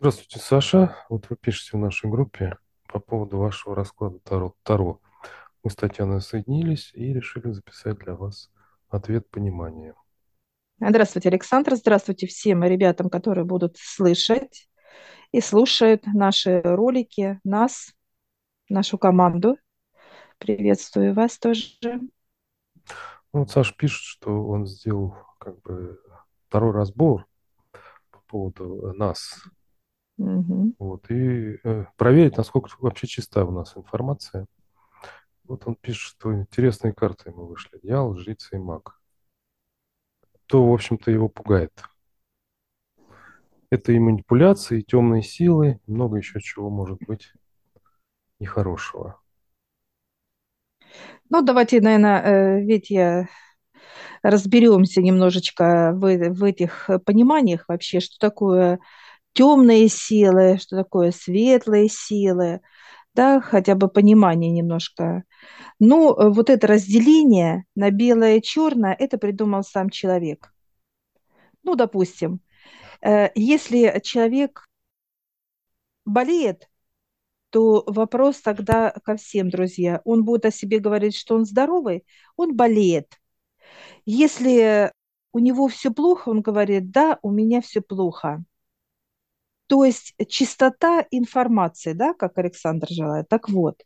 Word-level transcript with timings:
Здравствуйте, 0.00 0.38
Саша. 0.38 0.96
Вот 1.10 1.28
вы 1.28 1.36
пишете 1.36 1.76
в 1.76 1.80
нашей 1.80 2.08
группе 2.08 2.56
по 2.88 3.00
поводу 3.00 3.36
вашего 3.36 3.76
расклада 3.76 4.18
Таро. 4.20 4.54
Таро. 4.62 4.98
Мы 5.62 5.68
с 5.68 5.76
Татьяной 5.76 6.22
соединились 6.22 6.90
и 6.94 7.12
решили 7.12 7.50
записать 7.50 7.98
для 7.98 8.14
вас 8.14 8.50
ответ 8.88 9.28
понимания. 9.28 9.94
Здравствуйте, 10.80 11.28
Александр. 11.28 11.76
Здравствуйте 11.76 12.26
всем 12.26 12.64
ребятам, 12.64 13.10
которые 13.10 13.44
будут 13.44 13.76
слышать 13.76 14.70
и 15.32 15.42
слушают 15.42 16.06
наши 16.06 16.62
ролики, 16.62 17.38
нас, 17.44 17.92
нашу 18.70 18.96
команду. 18.96 19.58
Приветствую 20.38 21.12
вас 21.12 21.38
тоже. 21.38 21.74
Ну, 21.82 22.10
вот 23.34 23.50
Саша 23.50 23.74
пишет, 23.74 24.00
что 24.00 24.46
он 24.46 24.66
сделал 24.66 25.14
как 25.38 25.60
бы 25.60 26.00
второй 26.48 26.72
разбор 26.72 27.26
по 28.10 28.20
поводу 28.20 28.94
нас. 28.94 29.42
Угу. 30.20 30.74
Вот, 30.78 31.10
и 31.10 31.58
э, 31.64 31.86
проверить, 31.96 32.36
насколько 32.36 32.68
вообще 32.78 33.06
чиста 33.06 33.44
у 33.44 33.50
нас 33.50 33.74
информация. 33.74 34.46
Вот 35.44 35.66
он 35.66 35.76
пишет, 35.76 36.16
что 36.16 36.34
интересные 36.34 36.92
карты 36.92 37.30
ему 37.30 37.46
вышли. 37.46 37.80
Дьявол, 37.82 38.16
жрица 38.16 38.56
и 38.56 38.58
маг. 38.58 39.00
То, 40.46 40.68
в 40.68 40.74
общем-то, 40.74 41.10
его 41.10 41.28
пугает. 41.28 41.72
Это 43.70 43.92
и 43.92 43.98
манипуляции, 43.98 44.80
и 44.80 44.84
темные 44.84 45.22
силы, 45.22 45.80
много 45.86 46.18
еще 46.18 46.40
чего 46.40 46.68
может 46.68 46.98
быть 47.06 47.32
нехорошего. 48.40 49.20
Ну, 51.30 51.42
давайте, 51.42 51.80
наверное, 51.80 52.60
ведь 52.62 52.90
я 52.90 53.28
разберемся 54.22 55.00
немножечко 55.00 55.92
в, 55.94 56.00
в 56.00 56.44
этих 56.44 56.90
пониманиях 57.06 57.64
вообще, 57.68 58.00
что 58.00 58.18
такое 58.18 58.80
темные 59.32 59.88
силы, 59.88 60.58
что 60.58 60.76
такое 60.76 61.12
светлые 61.12 61.88
силы, 61.88 62.60
да, 63.14 63.40
хотя 63.40 63.74
бы 63.74 63.88
понимание 63.88 64.50
немножко. 64.50 65.24
Ну, 65.78 66.14
вот 66.32 66.50
это 66.50 66.66
разделение 66.66 67.64
на 67.74 67.90
белое 67.90 68.36
и 68.36 68.42
черное, 68.42 68.94
это 68.98 69.18
придумал 69.18 69.64
сам 69.64 69.90
человек. 69.90 70.52
Ну, 71.62 71.74
допустим, 71.74 72.40
Э, 73.02 73.30
если 73.34 74.00
человек 74.02 74.66
болеет, 76.04 76.68
то 77.50 77.84
вопрос 77.86 78.40
тогда 78.42 78.92
ко 79.04 79.16
всем, 79.16 79.50
друзья. 79.50 80.02
Он 80.04 80.24
будет 80.24 80.46
о 80.46 80.50
себе 80.50 80.78
говорить, 80.80 81.16
что 81.16 81.36
он 81.36 81.44
здоровый, 81.46 82.04
он 82.36 82.56
болеет. 82.56 83.20
Если 84.06 84.92
у 85.32 85.38
него 85.38 85.68
все 85.68 85.92
плохо, 85.92 86.30
он 86.30 86.42
говорит, 86.42 86.90
да, 86.90 87.18
у 87.22 87.30
меня 87.30 87.60
все 87.60 87.80
плохо. 87.80 88.44
То 89.70 89.84
есть 89.84 90.14
чистота 90.28 91.06
информации, 91.12 91.92
да, 91.92 92.12
как 92.12 92.36
Александр 92.38 92.88
желает. 92.90 93.28
Так 93.28 93.48
вот, 93.48 93.84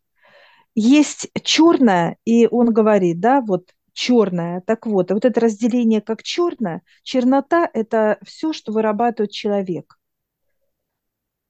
есть 0.75 1.29
черное, 1.43 2.17
и 2.25 2.49
он 2.51 2.73
говорит, 2.73 3.21
да, 3.21 3.43
вот 3.43 3.75
черное. 3.93 4.63
Так 4.63 4.87
вот, 4.87 5.11
вот 5.11 5.27
это 5.27 5.39
разделение 5.41 6.01
как 6.01 6.23
черное, 6.23 6.81
чернота– 7.03 7.69
это 7.75 8.17
все, 8.25 8.55
что 8.55 8.73
вырабатывает 8.73 9.31
человек. 9.31 9.99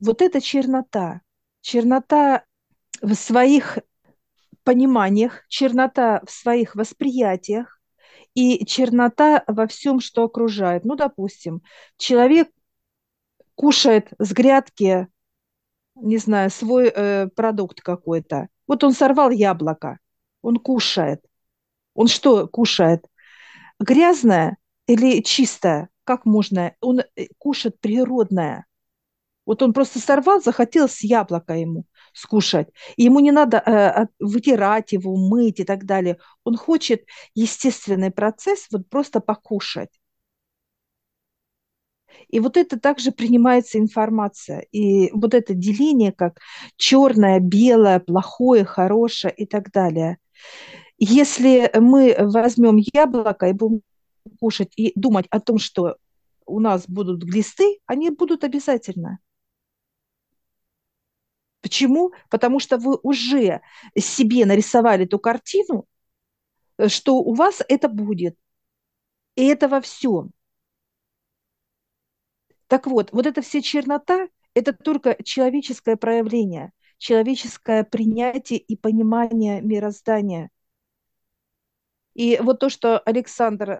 Вот 0.00 0.20
эта 0.20 0.40
чернота, 0.40 1.20
чернота 1.60 2.42
в 3.00 3.14
своих 3.14 3.78
пониманиях, 4.64 5.44
чернота 5.48 6.22
в 6.26 6.32
своих 6.32 6.74
восприятиях 6.74 7.80
и 8.34 8.66
чернота 8.66 9.44
во 9.46 9.68
всем, 9.68 10.00
что 10.00 10.24
окружает. 10.24 10.84
Ну, 10.84 10.96
допустим, 10.96 11.62
человек 11.98 12.48
кушает 13.54 14.08
с 14.18 14.32
грядки, 14.32 15.08
не 15.94 16.18
знаю, 16.18 16.50
свой 16.50 16.88
э, 16.94 17.28
продукт 17.28 17.80
какой-то. 17.80 18.48
Вот 18.66 18.84
он 18.84 18.92
сорвал 18.92 19.30
яблоко, 19.30 19.98
он 20.42 20.56
кушает. 20.56 21.24
Он 21.94 22.08
что 22.08 22.48
кушает? 22.48 23.06
Грязное 23.80 24.56
или 24.86 25.22
чистое? 25.22 25.88
Как 26.04 26.24
можно? 26.26 26.74
Он 26.80 27.00
э, 27.00 27.26
кушает 27.38 27.80
природное. 27.80 28.66
Вот 29.46 29.62
он 29.62 29.72
просто 29.72 29.98
сорвал, 29.98 30.40
захотелось 30.42 31.04
яблоко 31.04 31.54
ему 31.54 31.84
скушать. 32.12 32.68
И 32.96 33.04
ему 33.04 33.20
не 33.20 33.30
надо 33.30 33.58
э, 33.58 34.06
вытирать 34.18 34.92
его, 34.92 35.16
мыть 35.16 35.60
и 35.60 35.64
так 35.64 35.84
далее. 35.84 36.18
Он 36.44 36.56
хочет 36.56 37.04
естественный 37.34 38.10
процесс 38.10 38.66
вот 38.70 38.88
просто 38.88 39.20
покушать. 39.20 39.90
И 42.28 42.40
вот 42.40 42.56
это 42.56 42.78
также 42.78 43.12
принимается 43.12 43.78
информация. 43.78 44.60
И 44.72 45.10
вот 45.12 45.34
это 45.34 45.54
деление 45.54 46.12
как 46.12 46.40
черное, 46.76 47.40
белое, 47.40 48.00
плохое, 48.00 48.64
хорошее 48.64 49.34
и 49.36 49.46
так 49.46 49.70
далее. 49.70 50.18
Если 50.98 51.70
мы 51.74 52.14
возьмем 52.18 52.76
яблоко 52.92 53.46
и 53.48 53.52
будем 53.52 53.82
кушать 54.40 54.72
и 54.76 54.92
думать 54.94 55.26
о 55.30 55.40
том, 55.40 55.58
что 55.58 55.96
у 56.46 56.60
нас 56.60 56.84
будут 56.88 57.22
глисты, 57.22 57.78
они 57.86 58.10
будут 58.10 58.44
обязательно. 58.44 59.18
Почему? 61.64 62.12
Потому 62.28 62.60
что 62.60 62.76
вы 62.76 62.98
уже 63.02 63.62
себе 63.98 64.44
нарисовали 64.44 65.06
ту 65.06 65.18
картину, 65.18 65.86
э, 66.76 66.88
что 66.88 67.16
у 67.16 67.32
вас 67.32 67.62
это 67.68 67.88
будет. 67.88 68.36
И 69.34 69.46
это 69.46 69.66
во 69.66 69.80
всем. 69.80 70.32
Так 72.74 72.88
вот, 72.88 73.12
вот 73.12 73.24
эта 73.24 73.40
вся 73.40 73.62
чернота– 73.62 74.26
это 74.54 74.72
только 74.72 75.16
человеческое 75.22 75.94
проявление, 75.94 76.72
человеческое 76.98 77.84
принятие 77.84 78.58
и 78.58 78.76
понимание 78.76 79.60
мироздания. 79.62 80.50
И 82.14 82.36
вот 82.42 82.58
то, 82.58 82.68
что 82.68 82.98
Александр 82.98 83.78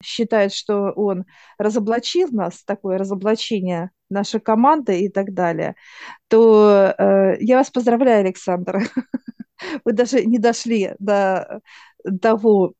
считает, 0.00 0.52
что 0.52 0.92
он 0.92 1.24
разоблачил 1.58 2.28
нас, 2.30 2.62
такое 2.62 2.98
разоблачение 2.98 3.90
нашей 4.10 4.38
команды 4.38 5.00
и 5.00 5.08
так 5.08 5.34
далее, 5.34 5.74
то 6.28 6.94
э, 6.96 7.38
я 7.40 7.56
вас 7.56 7.68
поздравляю, 7.68 8.20
Александр. 8.20 8.78
Вы 9.84 9.92
даже 9.92 10.24
не 10.24 10.38
дошли 10.38 10.94
до 11.00 11.62
того 12.22 12.74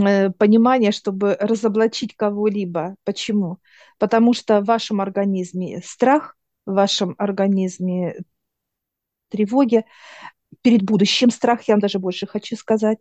э, 0.00 0.30
понимания, 0.30 0.92
чтобы 0.92 1.36
разоблачить 1.40 2.16
кого-либо. 2.16 2.96
Почему? 3.04 3.58
Потому 3.98 4.32
что 4.34 4.60
в 4.60 4.66
вашем 4.66 5.00
организме 5.00 5.80
страх, 5.84 6.36
в 6.66 6.74
вашем 6.74 7.14
организме 7.18 8.16
тревоги, 9.28 9.84
перед 10.62 10.82
будущим 10.82 11.30
страх, 11.30 11.62
я 11.68 11.74
вам 11.74 11.80
даже 11.80 11.98
больше 11.98 12.26
хочу 12.26 12.56
сказать. 12.56 12.98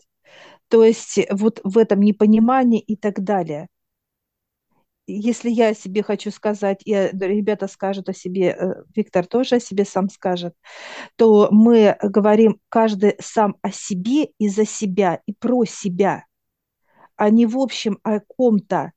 То 0.67 0.83
есть 0.83 1.19
вот 1.29 1.61
в 1.63 1.77
этом 1.77 2.01
непонимании 2.01 2.79
и 2.79 2.95
так 2.95 3.23
далее. 3.23 3.67
Если 5.05 5.49
я 5.49 5.69
о 5.69 5.75
себе 5.75 6.01
хочу 6.01 6.31
сказать, 6.31 6.81
и 6.85 6.93
ребята 6.93 7.67
скажут 7.67 8.07
о 8.07 8.13
себе, 8.13 8.55
э, 8.57 8.83
Виктор 8.95 9.27
тоже 9.27 9.55
о 9.55 9.59
себе 9.59 9.83
сам 9.83 10.09
скажет, 10.09 10.53
то 11.17 11.49
мы 11.51 11.97
говорим 12.01 12.61
каждый 12.69 13.15
сам 13.19 13.57
о 13.61 13.71
себе 13.71 14.29
и 14.37 14.47
за 14.47 14.65
себя, 14.65 15.21
и 15.25 15.33
про 15.33 15.65
себя, 15.65 16.25
а 17.23 17.29
не 17.29 17.45
в 17.45 17.57
общем 17.57 17.99
о 18.03 18.19
ком-то. 18.19 18.91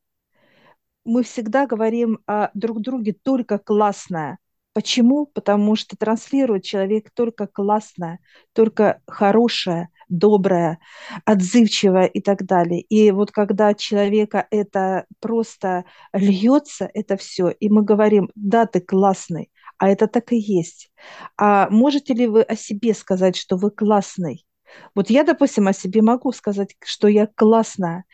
Мы 1.04 1.22
всегда 1.22 1.64
говорим 1.64 2.18
о 2.26 2.50
друг 2.54 2.80
друге 2.80 3.12
только 3.12 3.56
классное. 3.56 4.38
Почему? 4.72 5.26
Потому 5.26 5.76
что 5.76 5.96
транслирует 5.96 6.64
человек 6.64 7.12
только 7.14 7.46
классное, 7.46 8.18
только 8.52 9.00
хорошее, 9.06 9.90
доброе, 10.08 10.80
отзывчивое 11.24 12.06
и 12.06 12.20
так 12.20 12.44
далее. 12.44 12.80
И 12.80 13.12
вот 13.12 13.30
когда 13.30 13.74
человека 13.74 14.44
это 14.50 15.06
просто 15.20 15.84
льется, 16.12 16.90
это 16.94 17.16
все, 17.16 17.50
и 17.50 17.68
мы 17.68 17.84
говорим, 17.84 18.32
да, 18.34 18.66
ты 18.66 18.80
классный, 18.80 19.52
а 19.78 19.88
это 19.88 20.08
так 20.08 20.32
и 20.32 20.36
есть. 20.36 20.90
А 21.38 21.70
можете 21.70 22.12
ли 22.12 22.26
вы 22.26 22.42
о 22.42 22.56
себе 22.56 22.92
сказать, 22.92 23.36
что 23.36 23.56
вы 23.56 23.70
классный? 23.70 24.44
Вот 24.94 25.10
я, 25.10 25.24
допустим, 25.24 25.68
о 25.68 25.72
себе 25.72 26.02
могу 26.02 26.32
сказать, 26.32 26.76
что 26.84 27.08
я 27.08 27.26
классная. 27.26 28.04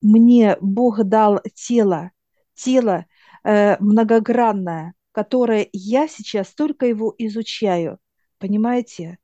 Мне 0.00 0.56
Бог 0.60 1.04
дал 1.04 1.40
тело, 1.54 2.10
тело 2.54 3.06
э, 3.44 3.76
многогранное, 3.80 4.94
которое 5.12 5.68
я 5.72 6.08
сейчас 6.08 6.54
только 6.54 6.86
его 6.86 7.14
изучаю. 7.18 7.98
Понимаете? 8.38 9.18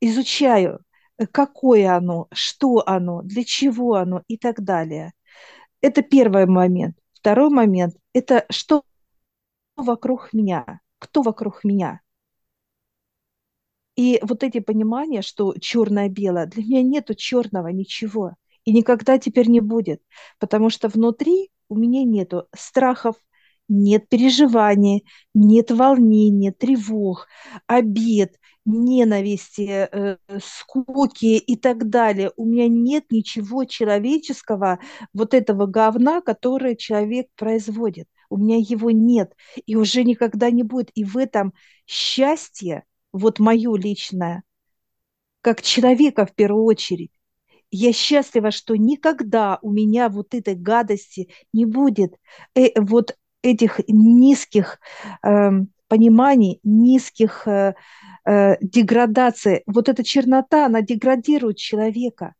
Изучаю, 0.00 0.80
э, 1.18 1.26
какое 1.26 1.96
оно, 1.96 2.28
что 2.32 2.82
оно, 2.86 3.22
для 3.22 3.44
чего 3.44 3.94
оно 3.94 4.22
и 4.28 4.36
так 4.38 4.62
далее. 4.62 5.12
Это 5.80 6.02
первый 6.02 6.46
момент. 6.46 6.96
Второй 7.12 7.50
момент– 7.50 7.96
это 8.12 8.46
что 8.50 8.84
вокруг 9.76 10.32
меня, 10.32 10.80
кто 10.98 11.22
вокруг 11.22 11.64
меня. 11.64 12.00
И 13.96 14.18
вот 14.22 14.42
эти 14.42 14.60
понимания, 14.60 15.22
что 15.22 15.54
черное-белое, 15.60 16.46
для 16.46 16.62
меня 16.62 16.82
нету 16.82 17.14
черного 17.14 17.68
ничего. 17.68 18.34
И 18.64 18.72
никогда 18.72 19.18
теперь 19.18 19.48
не 19.48 19.60
будет, 19.60 20.02
потому 20.38 20.70
что 20.70 20.88
внутри 20.88 21.50
у 21.68 21.76
меня 21.76 22.02
нету 22.04 22.48
страхов, 22.54 23.16
нет 23.68 24.08
переживаний, 24.08 25.04
нет 25.34 25.70
волнения, 25.70 26.52
тревог, 26.52 27.28
обид, 27.66 28.38
ненависти, 28.64 29.88
э, 29.90 30.16
скуки 30.42 31.36
и 31.36 31.56
так 31.56 31.88
далее. 31.88 32.32
У 32.36 32.46
меня 32.46 32.68
нет 32.68 33.04
ничего 33.10 33.64
человеческого, 33.64 34.78
вот 35.12 35.34
этого 35.34 35.66
говна, 35.66 36.20
которое 36.20 36.76
человек 36.76 37.28
производит. 37.36 38.08
У 38.30 38.36
меня 38.38 38.56
его 38.58 38.90
нет 38.90 39.34
и 39.66 39.76
уже 39.76 40.02
никогда 40.04 40.50
не 40.50 40.62
будет. 40.62 40.90
И 40.94 41.04
в 41.04 41.16
этом 41.16 41.52
счастье, 41.86 42.84
вот 43.14 43.38
мое 43.38 43.76
личное, 43.76 44.42
как 45.40 45.62
человека 45.62 46.26
в 46.26 46.34
первую 46.34 46.64
очередь, 46.64 47.12
я 47.70 47.92
счастлива, 47.92 48.50
что 48.50 48.76
никогда 48.76 49.58
у 49.62 49.70
меня 49.70 50.08
вот 50.08 50.34
этой 50.34 50.54
гадости 50.54 51.28
не 51.52 51.64
будет, 51.64 52.14
э, 52.54 52.80
вот 52.80 53.16
этих 53.42 53.80
низких 53.86 54.80
э, 55.22 55.50
пониманий, 55.88 56.60
низких 56.64 57.46
э, 57.46 57.74
э, 58.26 58.56
деградаций. 58.60 59.62
Вот 59.66 59.88
эта 59.88 60.02
чернота, 60.02 60.66
она 60.66 60.82
деградирует 60.82 61.56
человека. 61.56 62.34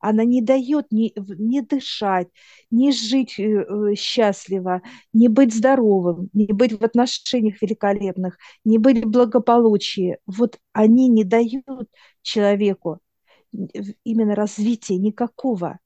Она 0.00 0.24
не 0.24 0.42
дает 0.42 0.86
ни, 0.90 1.12
ни 1.16 1.60
дышать, 1.60 2.28
ни 2.70 2.90
жить 2.90 3.38
э, 3.38 3.42
э, 3.42 3.94
счастливо, 3.94 4.82
не 5.12 5.28
быть 5.28 5.54
здоровым, 5.54 6.30
не 6.32 6.46
быть 6.46 6.72
в 6.72 6.84
отношениях 6.84 7.60
великолепных, 7.62 8.38
не 8.64 8.78
быть 8.78 9.04
в 9.04 9.08
благополучии. 9.08 10.18
Вот 10.26 10.58
они 10.72 11.08
не 11.08 11.24
дают 11.24 11.64
человеку 12.22 13.00
именно 14.04 14.34
развития 14.34 14.96
никакого. 14.96 15.78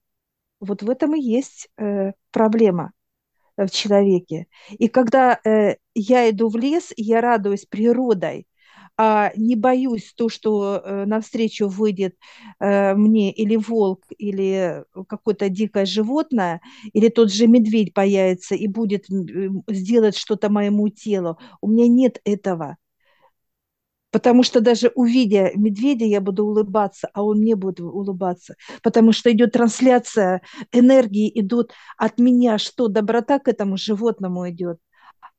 Вот 0.61 0.83
в 0.83 0.91
этом 0.91 1.15
и 1.15 1.21
есть 1.21 1.69
э, 1.79 2.13
проблема 2.31 2.93
в 3.57 3.69
человеке. 3.69 4.47
И 4.71 4.89
когда 4.89 5.39
я 5.95 6.31
иду 6.31 6.49
в 6.49 6.57
лес, 6.57 6.93
я 6.97 7.21
радуюсь 7.21 7.67
природой, 7.67 8.47
а 9.05 9.33
не 9.35 9.57
боюсь 9.57 10.15
то, 10.17 10.29
что 10.29 10.77
э, 10.77 11.07
навстречу 11.07 11.67
выйдет 11.67 12.15
э, 12.61 12.95
мне 12.95 13.33
или 13.33 13.57
волк, 13.57 14.05
или 14.17 14.85
какое-то 15.09 15.49
дикое 15.49 15.87
животное, 15.87 16.61
или 16.93 17.09
тот 17.09 17.33
же 17.33 17.49
медведь 17.49 17.95
появится 17.95 18.55
и 18.55 18.69
будет 18.69 19.11
э, 19.11 19.49
сделать 19.67 20.17
что-то 20.17 20.51
моему 20.51 20.89
телу. 20.89 21.37
У 21.61 21.67
меня 21.67 21.89
нет 21.89 22.21
этого. 22.25 22.77
Потому 24.13 24.45
что 24.45 24.61
даже 24.61 24.93
увидя 24.95 25.51
медведя, 25.57 26.05
я 26.05 26.21
буду 26.21 26.47
улыбаться, 26.47 27.09
а 27.13 27.25
он 27.25 27.41
не 27.41 27.55
будет 27.55 27.81
улыбаться. 27.81 28.55
Потому 28.85 29.11
что 29.11 29.33
идет 29.33 29.51
трансляция, 29.51 30.43
энергии 30.71 31.29
идут 31.41 31.73
от 31.97 32.21
меня, 32.21 32.59
что 32.59 32.87
доброта 32.87 33.41
к 33.41 33.49
этому 33.49 33.77
животному 33.77 34.49
идет. 34.49 34.79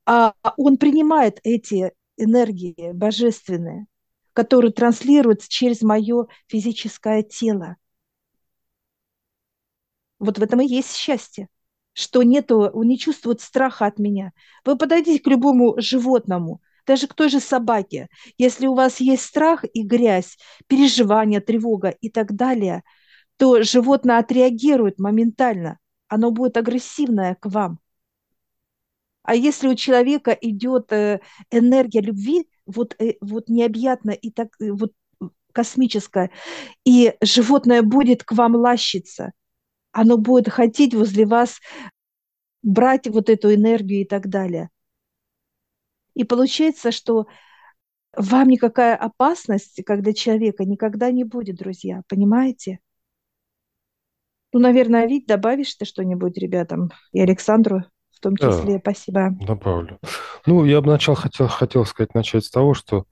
А 0.06 0.34
он 0.58 0.76
принимает 0.76 1.40
эти 1.46 1.94
энергии 2.18 2.92
божественные, 2.92 3.86
которые 4.34 4.72
транслируются 4.72 5.50
через 5.50 5.82
мое 5.82 6.28
физическое 6.48 7.24
тело. 7.24 7.78
Вот 10.20 10.38
в 10.38 10.44
этом 10.44 10.62
и 10.62 10.68
есть 10.68 10.96
счастье, 10.96 11.50
что 11.94 12.24
нету, 12.24 12.72
не 12.84 12.98
чувствует 12.98 13.42
страха 13.42 13.86
от 13.86 14.00
меня. 14.00 14.32
Вы 14.66 14.78
подойдите 14.78 15.22
к 15.22 15.28
любому 15.28 15.76
животному– 15.78 16.62
даже 16.86 17.08
к 17.08 17.14
той 17.14 17.30
же 17.30 17.40
собаке. 17.40 18.10
Если 18.38 18.68
у 18.68 18.74
вас 18.74 19.00
есть 19.00 19.24
страх 19.24 19.66
и 19.74 19.84
грязь, 19.84 20.38
переживания, 20.68 21.42
тревога 21.42 21.90
и 21.90 22.10
так 22.10 22.34
далее, 22.36 22.84
то 23.38 23.64
животное 23.64 24.20
отреагирует 24.20 25.00
моментально. 25.00 25.80
Оно 26.08 26.32
будет 26.32 26.58
агрессивное 26.58 27.36
к 27.36 27.48
вам. 27.48 27.80
А 29.24 29.36
если 29.36 29.68
у 29.68 29.76
человека 29.76 30.32
идет 30.32 30.92
э, 30.92 31.22
энергия 31.50 32.02
любви, 32.02 32.48
вот, 32.66 32.96
э, 33.00 33.14
вот 33.22 33.50
необъятно 33.50 34.12
и 34.12 34.30
так 34.32 34.50
э, 34.60 34.72
вот 34.72 34.92
космическая, 35.54 36.30
и 36.86 37.16
животное 37.22 37.82
будет 37.82 38.24
к 38.24 38.34
вам 38.34 38.56
лащиться, 38.56 39.32
оно 39.92 40.18
будет 40.18 40.50
хотеть 40.50 40.94
возле 40.94 41.26
вас 41.26 41.60
брать 42.64 43.08
вот 43.08 43.30
эту 43.30 43.54
энергию 43.54 44.02
и 44.02 44.06
так 44.06 44.28
далее. 44.28 44.70
И 46.16 46.26
получается, 46.26 46.92
что 46.92 47.28
вам 48.16 48.50
никакая 48.50 48.96
опасность, 48.96 49.84
когда 49.86 50.14
человека 50.14 50.66
никогда 50.66 51.12
не 51.12 51.24
будет, 51.24 51.56
друзья, 51.56 52.02
понимаете? 52.08 52.80
Ну, 54.52 54.60
наверное, 54.60 55.08
Вить, 55.08 55.26
добавишь 55.26 55.74
ты 55.76 55.86
что-нибудь 55.86 56.38
ребятам 56.38 56.92
и 57.12 57.22
Александру 57.22 57.84
том 58.24 58.38
числе? 58.38 58.74
Да, 58.76 58.80
Спасибо. 58.80 59.30
добавлю. 59.40 60.00
Ну, 60.46 60.66
я 60.66 60.82
бы 60.82 60.88
начал, 60.88 61.16
хотел, 61.16 61.48
хотел 61.48 61.86
сказать, 61.86 62.16
начать 62.16 62.46
с 62.46 62.50
того, 62.50 62.74
что 62.74 63.06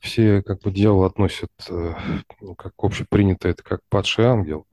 все 0.00 0.42
как 0.42 0.62
бы 0.62 0.70
дьявол 0.70 1.04
относят, 1.04 1.50
э, 1.68 1.94
ну, 2.40 2.54
как 2.54 2.72
общепринято, 2.78 3.48
это 3.48 3.62
как 3.62 3.80
падший 3.88 4.26
ангел. 4.26 4.66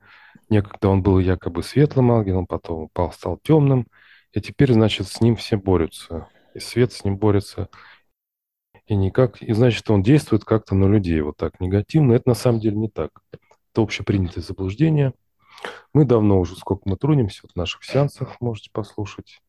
Некогда 0.49 0.89
он 0.89 1.01
был 1.01 1.19
якобы 1.19 1.63
светлым 1.63 2.11
ангелом, 2.11 2.47
потом 2.47 2.83
упал, 2.83 3.11
стал 3.11 3.37
темным, 3.37 3.87
и 4.33 4.41
теперь, 4.41 4.73
значит, 4.73 5.07
с 5.07 5.21
ним 5.21 5.35
все 5.35 5.57
борются 5.57 6.27
и 6.53 6.59
свет 6.59 6.93
с 6.93 7.03
ним 7.03 7.17
борется, 7.17 7.69
и 8.85 8.95
никак, 8.95 9.41
и 9.41 9.53
значит, 9.53 9.89
он 9.89 10.03
действует 10.03 10.43
как-то 10.43 10.75
на 10.75 10.85
людей 10.85 11.21
вот 11.21 11.37
так 11.37 11.59
негативно. 11.59 12.13
Это 12.13 12.29
на 12.29 12.35
самом 12.35 12.59
деле 12.59 12.75
не 12.75 12.89
так. 12.89 13.11
Это 13.31 13.81
общепринятое 13.81 14.43
заблуждение. 14.43 15.13
Мы 15.93 16.05
давно 16.05 16.39
уже, 16.39 16.55
сколько 16.55 16.83
мы 16.85 16.97
трудимся, 16.97 17.41
вот 17.43 17.51
в 17.53 17.55
наших 17.55 17.83
сеансах 17.83 18.41
можете 18.41 18.69
послушать, 18.71 19.41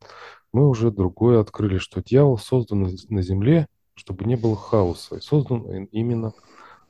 мы 0.52 0.68
уже 0.68 0.90
другое 0.90 1.40
открыли, 1.40 1.78
что 1.78 2.02
дьявол 2.02 2.38
создан 2.38 2.88
на 3.08 3.22
земле, 3.22 3.68
чтобы 3.94 4.24
не 4.24 4.36
было 4.36 4.56
хаоса, 4.56 5.16
и 5.16 5.20
создан 5.20 5.64
именно 5.86 6.32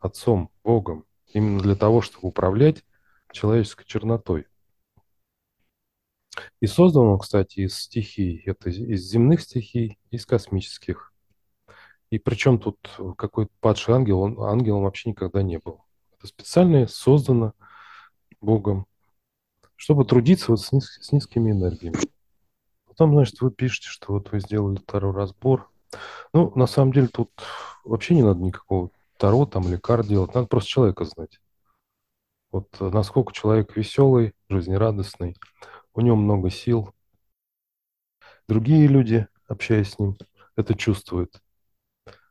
Отцом, 0.00 0.50
Богом, 0.62 1.04
именно 1.32 1.60
для 1.60 1.76
того, 1.76 2.00
чтобы 2.00 2.28
управлять 2.28 2.84
человеческой 3.32 3.86
чернотой. 3.86 4.46
И 6.60 6.66
создан 6.66 7.06
он, 7.06 7.18
кстати, 7.18 7.60
из 7.60 7.78
стихий. 7.78 8.42
Это 8.44 8.70
из 8.70 9.02
земных 9.02 9.40
стихий, 9.40 9.98
из 10.10 10.26
космических. 10.26 11.12
И 12.10 12.18
причем 12.18 12.58
тут 12.58 12.78
какой-то 13.16 13.52
падший 13.60 13.94
ангел, 13.94 14.20
он 14.20 14.40
ангелом 14.40 14.82
вообще 14.82 15.10
никогда 15.10 15.42
не 15.42 15.58
был. 15.58 15.84
Это 16.18 16.26
специально 16.26 16.86
создано 16.86 17.54
Богом, 18.40 18.86
чтобы 19.76 20.04
трудиться 20.04 20.50
вот 20.50 20.60
с, 20.60 20.72
низ, 20.72 20.98
с 21.00 21.12
низкими 21.12 21.50
энергиями. 21.50 21.98
Потом, 22.86 23.12
значит, 23.12 23.40
вы 23.40 23.50
пишете, 23.50 23.88
что 23.88 24.12
вот 24.12 24.30
вы 24.30 24.40
сделали 24.40 24.76
второй 24.76 25.12
разбор. 25.12 25.70
Ну, 26.32 26.52
на 26.54 26.66
самом 26.66 26.92
деле, 26.92 27.08
тут 27.08 27.30
вообще 27.84 28.14
не 28.14 28.22
надо 28.22 28.40
никакого 28.40 28.90
таро 29.16 29.46
там 29.46 29.64
или 29.68 29.76
кар 29.76 30.04
делать, 30.04 30.34
надо 30.34 30.46
просто 30.46 30.70
человека 30.70 31.04
знать. 31.04 31.40
Вот 32.50 32.68
насколько 32.78 33.32
человек 33.32 33.76
веселый, 33.76 34.32
жизнерадостный, 34.48 35.36
у 35.94 36.00
него 36.00 36.16
много 36.16 36.50
сил. 36.50 36.94
Другие 38.46 38.86
люди, 38.86 39.26
общаясь 39.48 39.92
с 39.92 39.98
ним, 39.98 40.16
это 40.56 40.74
чувствуют. 40.74 41.40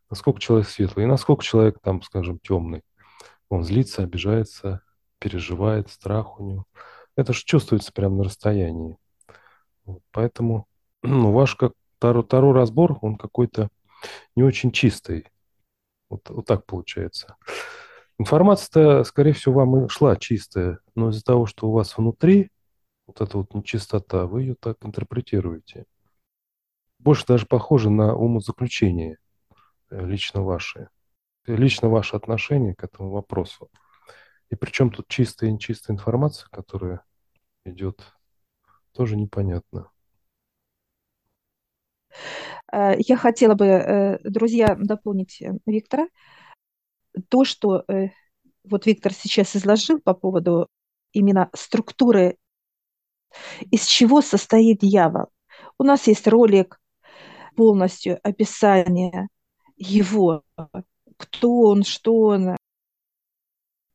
Насколько 0.09 0.39
человек 0.39 0.69
светлый 0.69 1.05
и 1.05 1.09
насколько 1.09 1.43
человек 1.43 1.79
там, 1.81 2.01
скажем, 2.03 2.39
темный. 2.39 2.83
Он 3.49 3.63
злится, 3.63 4.03
обижается, 4.03 4.81
переживает, 5.19 5.89
страх 5.89 6.39
у 6.39 6.43
него. 6.43 6.65
Это 7.15 7.33
же 7.33 7.41
чувствуется 7.43 7.91
прямо 7.93 8.17
на 8.17 8.23
расстоянии. 8.23 8.97
Вот, 9.85 10.01
поэтому 10.11 10.67
ну, 11.03 11.31
ваш 11.31 11.55
как 11.55 11.73
таро, 11.99 12.23
таро 12.23 12.53
разбор, 12.53 12.97
он 13.01 13.17
какой-то 13.17 13.69
не 14.35 14.43
очень 14.43 14.71
чистый. 14.71 15.27
Вот, 16.09 16.29
вот 16.29 16.45
так 16.45 16.65
получается. 16.65 17.35
Информация-то, 18.19 19.03
скорее 19.03 19.33
всего, 19.33 19.55
вам 19.55 19.85
и 19.85 19.89
шла 19.89 20.15
чистая, 20.15 20.79
но 20.95 21.09
из-за 21.09 21.23
того, 21.23 21.45
что 21.45 21.67
у 21.67 21.71
вас 21.71 21.97
внутри 21.97 22.51
вот 23.07 23.21
эта 23.21 23.37
вот 23.37 23.53
нечистота, 23.53 24.25
вы 24.27 24.41
ее 24.41 24.55
так 24.55 24.77
интерпретируете. 24.83 25.85
Больше 26.99 27.25
даже 27.25 27.45
похоже 27.45 27.89
на 27.89 28.15
умозаключение 28.15 29.17
э, 29.89 30.05
лично 30.05 30.41
ваше. 30.41 30.89
Лично 31.45 31.89
ваше 31.89 32.15
отношение 32.15 32.75
к 32.75 32.83
этому 32.83 33.09
вопросу. 33.09 33.69
И 34.53 34.55
причем 34.55 34.91
тут 34.91 35.07
чистая 35.07 35.49
и 35.49 35.53
нечистая 35.53 35.95
информация, 35.97 36.47
которая 36.51 37.03
идет, 37.65 38.03
тоже 38.91 39.15
непонятно. 39.15 39.89
Э, 42.71 42.93
я 42.99 43.17
хотела 43.17 43.55
бы, 43.55 43.65
э, 43.65 44.19
друзья, 44.23 44.75
дополнить 44.79 45.41
Виктора. 45.65 46.05
То, 47.29 47.45
что 47.45 47.83
вот 48.63 48.85
Виктор 48.85 49.11
сейчас 49.11 49.55
изложил 49.55 49.99
по 49.99 50.13
поводу 50.13 50.67
именно 51.13 51.49
структуры 51.55 52.37
из 53.71 53.87
чего 53.87 54.21
состоит 54.21 54.81
дьявол. 54.81 55.29
У 55.79 55.83
нас 55.83 56.05
есть 56.05 56.27
ролик, 56.27 56.79
полностью 57.55 58.19
описание 58.21 59.29
его, 59.77 60.43
кто 61.17 61.61
он, 61.61 61.83
что 61.83 62.15
он. 62.17 62.55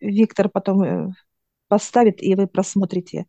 Виктор 0.01 0.49
потом 0.49 0.83
э, 0.83 1.13
поставит, 1.69 2.23
и 2.23 2.35
вы 2.35 2.47
просмотрите. 2.47 3.27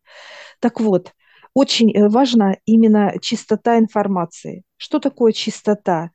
Так 0.59 0.79
вот, 0.79 1.13
очень 1.53 1.95
э, 1.95 2.09
важна 2.09 2.57
именно 2.65 3.13
чистота 3.21 3.77
информации. 3.77 4.63
Что 4.77 4.99
такое 4.99 5.31
чистота? 5.31 6.11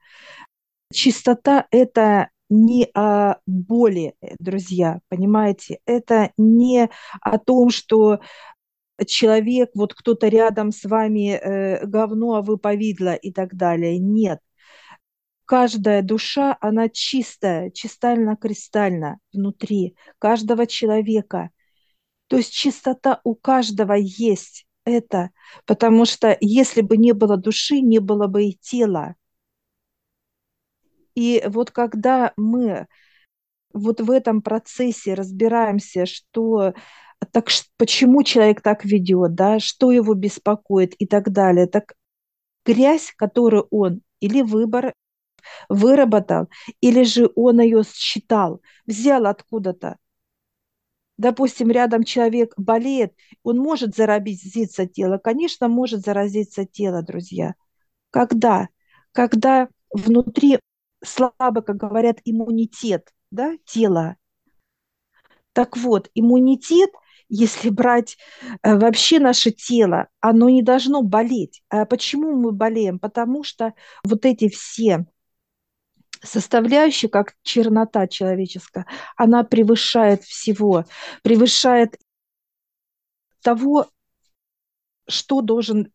Чистота– 0.93 1.67
это 1.71 2.31
не 2.49 2.89
о 2.95 3.37
боли, 3.47 4.15
э, 4.21 4.35
друзья, 4.39 5.01
понимаете? 5.09 5.81
Это 5.87 6.33
не 6.37 6.89
о 7.21 7.39
том, 7.39 7.71
что 7.71 8.21
человек, 9.07 9.71
вот 9.75 9.95
кто-то 9.95 10.29
рядом 10.29 10.73
с 10.73 10.85
вами 10.85 11.33
э, 11.33 11.87
говно, 11.87 12.35
а 12.37 12.43
вы 12.43 12.59
повидло 12.59 13.15
и 13.15 13.33
так 13.33 13.55
далее. 13.55 13.99
Нет. 13.99 14.41
Каждая 15.47 16.03
душа, 16.03 16.57
она 16.61 16.89
чистая, 16.89 17.71
чистально-кристально 17.71 19.19
внутри 19.33 19.97
каждого 20.19 20.67
человека. 20.67 21.51
То 22.29 22.39
есть 22.39 22.53
чистота 22.53 23.21
у 23.25 23.35
каждого 23.35 23.93
есть 23.93 24.67
это, 24.85 25.31
потому 25.67 26.07
что 26.07 26.37
если 26.41 26.81
бы 26.81 26.97
не 26.97 27.13
было 27.13 27.37
души, 27.37 27.81
не 27.81 27.99
было 27.99 28.27
бы 28.27 28.45
и 28.45 28.59
тела. 28.59 29.17
И 31.15 31.43
вот 31.47 31.71
когда 31.71 32.33
мы 32.37 32.87
вот 33.73 34.01
в 34.01 34.11
этом 34.11 34.41
процессе 34.41 35.15
разбираемся, 35.15 36.07
что 36.07 36.73
так 37.33 37.49
почему 37.77 38.23
человек 38.23 38.63
так 38.63 38.85
ведет, 38.85 39.35
да, 39.35 39.59
что 39.59 39.91
его 39.91 40.15
беспокоит 40.15 40.95
и 40.99 41.07
так 41.07 41.31
далее, 41.31 41.67
так 41.67 41.95
грязь, 42.65 43.13
которую 43.17 43.67
он 43.71 44.01
или 44.21 44.43
выбор 44.43 44.95
выработал, 45.69 46.49
или 46.81 47.03
же 47.05 47.31
он 47.35 47.61
ее 47.61 47.83
считал, 47.85 48.61
взял 48.87 49.27
откуда-то, 49.27 49.99
допустим, 51.17 51.71
рядом 51.71 52.05
человек 52.05 52.55
болеет, 52.57 53.15
он 53.43 53.59
может 53.59 53.95
заразиться 53.95 54.87
тело? 54.87 55.19
Конечно, 55.19 55.69
может 55.69 56.01
заразиться 56.01 56.65
тело, 56.65 57.03
друзья. 57.03 57.55
Когда? 58.11 58.69
Когда 59.13 59.69
внутри 59.93 60.59
слабо, 61.05 61.63
как 61.63 61.77
говорят, 61.77 62.19
иммунитет 62.25 63.11
да, 63.31 63.57
тела. 63.65 64.17
Так 65.53 65.77
вот, 65.77 66.11
иммунитет, 66.15 66.91
если 67.29 67.69
брать 67.69 68.17
э, 68.63 68.77
вообще 68.77 69.19
наше 69.19 69.51
тело, 69.51 70.09
оно 70.21 70.49
не 70.49 70.63
должно 70.63 71.03
болеть. 71.03 71.63
А 71.69 71.85
почему 71.85 72.33
мы 72.33 72.53
болеем? 72.53 72.99
Потому 72.99 73.45
что 73.45 73.75
вот 74.05 74.25
эти 74.25 74.49
все 74.49 75.07
составляющая, 76.25 77.09
как 77.09 77.35
чернота 77.43 78.09
человеческая, 78.09 78.87
она 79.17 79.45
превышает 79.45 80.25
всего, 80.25 80.85
превышает 81.23 81.99
того, 83.43 83.89
что 85.07 85.43
должен 85.43 85.93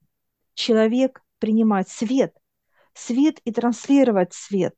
человек 0.53 1.21
принимать. 1.39 1.89
Свет. 1.89 2.35
Свет 2.93 3.39
и 3.45 3.51
транслировать 3.51 4.33
свет. 4.33 4.75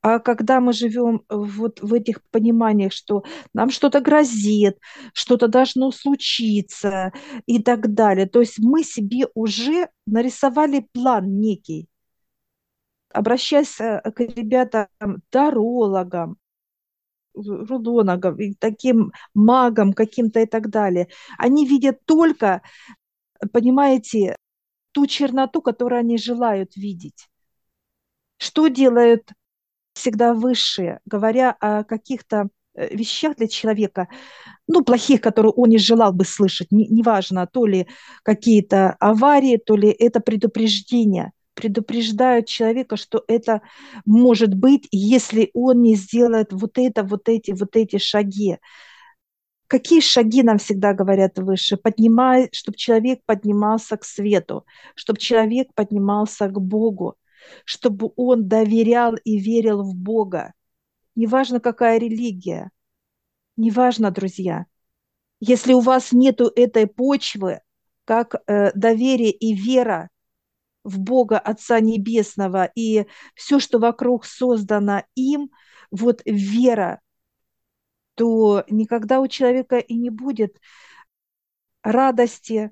А 0.00 0.18
когда 0.18 0.60
мы 0.60 0.74
живем 0.74 1.22
вот 1.30 1.80
в 1.80 1.94
этих 1.94 2.22
пониманиях, 2.30 2.92
что 2.92 3.24
нам 3.54 3.70
что-то 3.70 4.00
грозит, 4.00 4.78
что-то 5.14 5.48
должно 5.48 5.92
случиться 5.92 7.12
и 7.46 7.62
так 7.62 7.94
далее, 7.94 8.26
то 8.26 8.40
есть 8.40 8.58
мы 8.58 8.82
себе 8.82 9.28
уже 9.34 9.88
нарисовали 10.06 10.86
план 10.92 11.40
некий, 11.40 11.88
обращаясь 13.14 13.80
э, 13.80 14.00
к 14.00 14.20
ребятам, 14.20 14.88
тарологам, 15.30 16.36
рудонагам, 17.34 18.36
таким 18.58 19.12
магам 19.34 19.92
каким-то 19.92 20.40
и 20.40 20.46
так 20.46 20.68
далее. 20.70 21.08
Они 21.38 21.66
видят 21.66 22.04
только, 22.04 22.62
понимаете, 23.52 24.36
ту 24.92 25.06
черноту, 25.06 25.62
которую 25.62 26.00
они 26.00 26.18
желают 26.18 26.76
видеть. 26.76 27.28
Что 28.36 28.68
делают 28.68 29.30
всегда 29.94 30.34
высшие, 30.34 31.00
говоря 31.06 31.56
о 31.60 31.84
каких-то 31.84 32.48
э, 32.74 32.94
вещах 32.94 33.36
для 33.36 33.46
человека, 33.46 34.08
ну, 34.66 34.82
плохих, 34.84 35.20
которые 35.20 35.52
он 35.52 35.68
не 35.68 35.78
желал 35.78 36.12
бы 36.12 36.24
слышать, 36.24 36.68
неважно, 36.72 37.46
то 37.46 37.64
ли 37.64 37.86
какие-то 38.24 38.96
аварии, 38.98 39.56
то 39.56 39.76
ли 39.76 39.88
это 39.88 40.20
предупреждение– 40.20 41.32
предупреждают 41.54 42.46
человека, 42.46 42.96
что 42.96 43.24
это 43.26 43.62
может 44.04 44.54
быть, 44.54 44.88
если 44.90 45.50
он 45.54 45.82
не 45.82 45.94
сделает 45.94 46.52
вот 46.52 46.78
это, 46.78 47.02
вот 47.02 47.28
эти, 47.28 47.52
вот 47.52 47.76
эти 47.76 47.98
шаги. 47.98 48.58
Какие 49.66 50.00
шаги 50.00 50.42
нам 50.42 50.58
всегда 50.58 50.92
говорят 50.92 51.38
выше? 51.38 51.76
Поднимай, 51.76 52.48
чтобы 52.52 52.76
человек 52.76 53.20
поднимался 53.24 53.96
к 53.96 54.04
свету, 54.04 54.66
чтобы 54.94 55.18
человек 55.18 55.72
поднимался 55.74 56.48
к 56.48 56.60
Богу, 56.60 57.16
чтобы 57.64 58.12
он 58.16 58.46
доверял 58.46 59.14
и 59.24 59.38
верил 59.38 59.82
в 59.82 59.94
Бога. 59.94 60.52
Неважно, 61.16 61.60
какая 61.60 61.98
религия, 61.98 62.70
неважно, 63.56 64.10
друзья. 64.10 64.66
Если 65.40 65.72
у 65.72 65.80
вас 65.80 66.12
нету 66.12 66.50
этой 66.54 66.86
почвы, 66.86 67.60
как 68.04 68.34
э, 68.46 68.72
доверие 68.74 69.30
и 69.30 69.54
вера 69.54 70.10
в 70.84 70.98
Бога 71.00 71.38
Отца 71.38 71.80
Небесного, 71.80 72.70
и 72.74 73.06
все, 73.34 73.58
что 73.58 73.78
вокруг 73.78 74.24
создано 74.24 75.02
им, 75.14 75.50
вот 75.90 76.22
вера, 76.24 77.00
то 78.14 78.64
никогда 78.68 79.20
у 79.20 79.26
человека 79.26 79.78
и 79.78 79.94
не 79.94 80.10
будет 80.10 80.60
радости, 81.82 82.70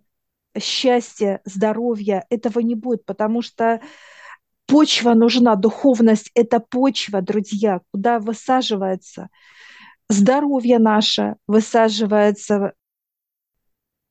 счастья, 0.58 1.40
здоровья. 1.44 2.26
Этого 2.30 2.60
не 2.60 2.74
будет, 2.74 3.04
потому 3.04 3.42
что 3.42 3.80
почва 4.66 5.14
нужна, 5.14 5.56
духовность– 5.56 6.30
это 6.34 6.60
почва, 6.60 7.22
друзья, 7.22 7.80
куда 7.90 8.18
высаживается 8.18 9.28
здоровье 10.08 10.78
наше, 10.78 11.36
высаживается 11.46 12.74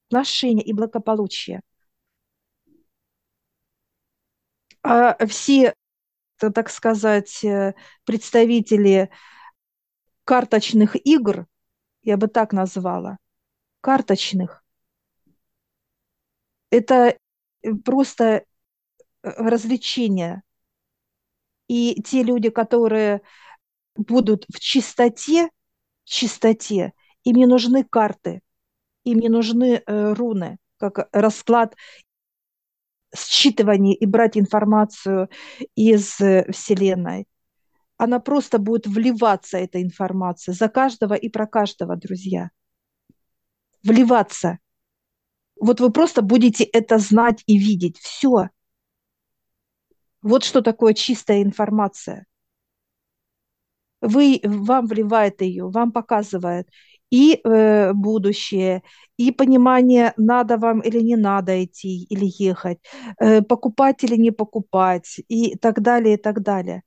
отношения 0.07 0.63
и 0.63 0.73
благополучие. 0.73 1.61
А 4.83 5.25
все, 5.27 5.75
так 6.37 6.69
сказать, 6.69 7.43
э, 7.43 7.73
представители 8.05 9.09
карточных 10.23 10.95
игр, 11.05 11.47
я 12.03 12.17
бы 12.17 12.27
так 12.27 12.53
назвала, 12.53 13.17
карточных, 13.81 14.63
это 16.71 17.17
э, 17.61 17.73
просто 17.85 18.23
э, 18.23 18.43
развлечение. 19.23 20.41
И 21.67 22.01
те 22.01 22.23
люди, 22.23 22.49
которые 22.49 23.21
будут 23.95 24.45
в 24.53 24.59
чистоте, 24.59 25.49
чистоте, 26.05 26.93
им 27.23 27.35
не 27.35 27.45
нужны 27.45 27.83
карты, 27.83 28.41
им 29.03 29.19
не 29.19 29.29
нужны 29.29 29.83
э, 29.85 30.13
руны, 30.13 30.57
как 30.77 31.09
расклад 31.11 31.75
считывание 33.15 33.95
и 33.95 34.05
брать 34.05 34.37
информацию 34.37 35.29
из 35.75 36.19
э, 36.19 36.51
Вселенной. 36.51 37.27
Она 37.97 38.19
просто 38.19 38.57
будет 38.57 38.87
вливаться, 38.87 39.57
эта 39.57 39.81
информация, 39.81 40.53
за 40.53 40.69
каждого 40.69 41.13
и 41.13 41.29
про 41.29 41.45
каждого, 41.45 41.95
друзья. 41.95 42.49
Вливаться. 43.83 44.59
Вот 45.59 45.79
вы 45.79 45.91
просто 45.91 46.21
будете 46.21 46.63
это 46.63 46.97
знать 46.97 47.43
и 47.45 47.57
видеть. 47.57 47.99
Все. 47.99 48.49
Вот 50.21 50.43
что 50.43 50.61
такое 50.61 50.93
чистая 50.93 51.43
информация. 51.43 52.25
Вы, 54.01 54.39
вам 54.43 54.87
вливает 54.87 55.41
ее, 55.41 55.69
вам 55.69 55.91
показывает 55.91 56.67
и 57.11 57.39
э, 57.43 57.93
будущее, 57.93 58.83
и 59.17 59.31
понимание, 59.31 60.13
надо 60.17 60.57
вам 60.57 60.79
или 60.79 61.01
не 61.01 61.15
надо 61.17 61.63
идти 61.63 62.03
или 62.05 62.25
ехать, 62.43 62.79
э, 63.19 63.41
покупать 63.41 64.03
или 64.03 64.15
не 64.15 64.31
покупать, 64.31 65.19
и 65.27 65.55
так 65.57 65.81
далее, 65.81 66.15
и 66.15 66.17
так 66.17 66.41
далее. 66.41 66.83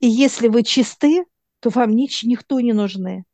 И 0.00 0.08
если 0.08 0.48
вы 0.48 0.62
чисты, 0.62 1.24
то 1.60 1.70
вам 1.70 1.90
нич- 1.90 2.24
никто 2.24 2.60
не 2.60 2.72
нужны, 2.72 3.24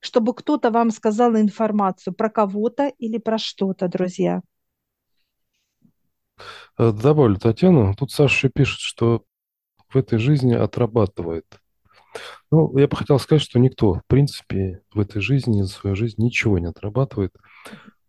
чтобы 0.00 0.34
кто-то 0.34 0.70
вам 0.70 0.90
сказал 0.90 1.36
информацию 1.36 2.14
про 2.14 2.28
кого-то 2.28 2.88
или 2.98 3.18
про 3.18 3.38
что-то, 3.38 3.88
друзья. 3.88 4.42
Э, 6.78 6.92
добавлю 6.92 7.36
Татьяну. 7.38 7.94
Тут 7.94 8.10
Саша 8.10 8.48
пишет, 8.48 8.80
что 8.80 9.24
в 9.88 9.96
этой 9.96 10.18
жизни 10.18 10.54
отрабатывает 10.54 11.59
ну, 12.50 12.76
я 12.78 12.88
бы 12.88 12.96
хотел 12.96 13.18
сказать, 13.18 13.42
что 13.42 13.58
никто, 13.58 13.94
в 13.94 14.02
принципе, 14.06 14.82
в 14.92 15.00
этой 15.00 15.20
жизни, 15.20 15.62
за 15.62 15.68
свою 15.68 15.96
жизнь 15.96 16.22
ничего 16.22 16.58
не 16.58 16.66
отрабатывает, 16.66 17.34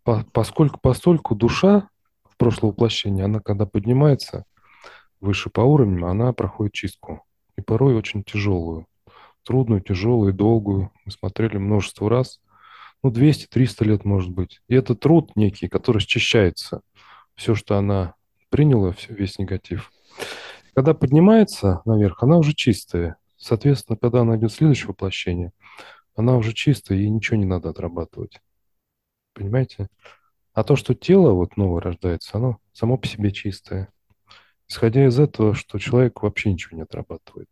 по, 0.04 0.24
поскольку 0.32 0.80
постольку 0.80 1.34
душа 1.34 1.88
в 2.24 2.36
прошлое 2.36 2.72
воплощение, 2.72 3.24
она 3.24 3.40
когда 3.40 3.66
поднимается 3.66 4.44
выше 5.20 5.50
по 5.50 5.60
уровню, 5.60 6.06
она 6.06 6.32
проходит 6.32 6.74
чистку. 6.74 7.24
И 7.56 7.60
порой 7.60 7.94
очень 7.94 8.24
тяжелую. 8.24 8.86
Трудную, 9.44 9.80
тяжелую, 9.80 10.32
долгую. 10.32 10.90
Мы 11.04 11.12
смотрели 11.12 11.58
множество 11.58 12.08
раз 12.08 12.40
ну, 13.02 13.10
200-300 13.10 13.84
лет, 13.84 14.04
может 14.04 14.30
быть. 14.30 14.60
И 14.68 14.74
это 14.74 14.94
труд 14.94 15.32
некий, 15.36 15.68
который 15.68 16.00
счищается. 16.00 16.80
Все, 17.34 17.54
что 17.54 17.76
она 17.76 18.14
приняла, 18.50 18.94
весь 19.08 19.38
негатив. 19.38 19.90
Когда 20.74 20.94
поднимается 20.94 21.82
наверх, 21.84 22.22
она 22.22 22.38
уже 22.38 22.54
чистая. 22.54 23.16
Соответственно, 23.42 23.98
когда 24.00 24.20
она 24.20 24.36
идет 24.36 24.52
в 24.52 24.54
следующее 24.54 24.88
воплощение, 24.88 25.52
она 26.14 26.36
уже 26.36 26.52
чистая, 26.52 26.98
и 26.98 27.10
ничего 27.10 27.36
не 27.36 27.44
надо 27.44 27.70
отрабатывать. 27.70 28.40
Понимаете? 29.34 29.88
А 30.52 30.62
то, 30.62 30.76
что 30.76 30.94
тело 30.94 31.32
вот 31.32 31.56
новое 31.56 31.80
рождается, 31.80 32.38
оно 32.38 32.58
само 32.72 32.98
по 32.98 33.06
себе 33.08 33.32
чистое. 33.32 33.88
Исходя 34.68 35.06
из 35.06 35.18
этого, 35.18 35.54
что 35.54 35.80
человек 35.80 36.22
вообще 36.22 36.52
ничего 36.52 36.76
не 36.76 36.82
отрабатывает. 36.84 37.48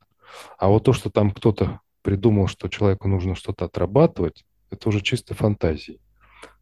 А 0.59 0.69
вот 0.69 0.85
то, 0.85 0.93
что 0.93 1.11
там 1.11 1.33
кто-то 1.33 1.81
придумал, 2.03 2.47
что 2.47 2.69
человеку 2.69 3.09
нужно 3.09 3.35
что-то 3.35 3.65
отрабатывать, 3.65 4.45
это 4.71 4.89
уже 4.91 5.01
чисто 5.01 5.35
фантазии 5.35 6.01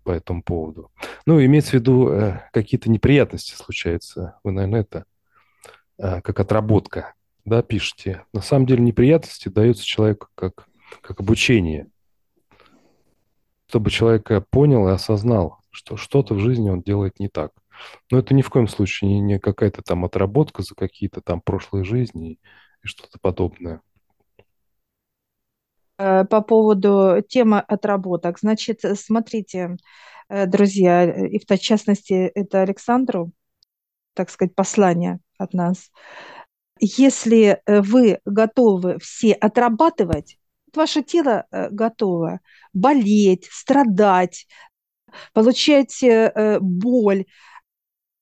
по 0.05 0.13
этому 0.13 0.43
поводу. 0.43 0.91
Ну, 1.27 1.45
имеется 1.45 1.73
в 1.73 1.75
виду, 1.75 2.09
э, 2.09 2.49
какие-то 2.55 2.89
неприятности 2.91 3.55
случаются. 3.55 4.39
Вы, 4.43 4.53
наверное, 4.53 4.81
это 4.81 5.05
э, 5.99 6.23
как 6.23 6.41
отработка, 6.41 7.13
да, 7.49 7.63
пишете. 7.63 8.25
На 8.33 8.41
самом 8.41 8.67
деле 8.67 8.83
неприятности 8.83 9.49
даются 9.49 9.85
человеку 9.85 10.29
как, 10.35 10.69
как 11.01 11.21
обучение, 11.21 11.89
чтобы 13.69 13.91
человек 13.91 14.31
понял 14.51 14.89
и 14.89 14.93
осознал, 14.93 15.61
что 15.71 15.97
что-то 15.97 16.35
в 16.35 16.41
жизни 16.41 16.71
он 16.71 16.83
делает 16.83 17.19
не 17.19 17.29
так. 17.29 17.53
Но 18.11 18.19
это 18.19 18.35
ни 18.35 18.43
в 18.43 18.51
коем 18.51 18.69
случае 18.69 19.11
не, 19.11 19.21
не 19.21 19.39
какая-то 19.39 19.83
там 19.83 20.05
отработка 20.05 20.63
за 20.63 20.75
какие-то 20.75 21.21
там 21.21 21.41
прошлые 21.41 21.85
жизни 21.85 22.39
и 22.83 22.87
что-то 22.87 23.19
подобное. 23.21 23.81
Э, 25.99 26.25
по 26.25 26.41
поводу 26.41 27.23
темы 27.29 27.59
отработок. 27.61 28.39
Значит, 28.39 28.81
смотрите, 28.95 29.77
э, 30.29 30.47
друзья, 30.47 31.05
и 31.27 31.39
в 31.39 31.59
частности 31.59 32.13
это 32.13 32.63
Александру, 32.63 33.33
так 34.15 34.31
сказать, 34.31 34.55
послание 34.55 35.21
от 35.39 35.55
нас. 35.55 35.91
Если 36.81 37.61
вы 37.67 38.21
готовы 38.25 38.99
все 39.01 39.33
отрабатывать, 39.33 40.39
ваше 40.75 41.03
тело 41.03 41.47
э, 41.51 41.71
готово 41.71 42.41
болеть, 42.73 43.49
страдать, 43.51 44.47
получать 45.33 46.05
боль, 46.61 47.25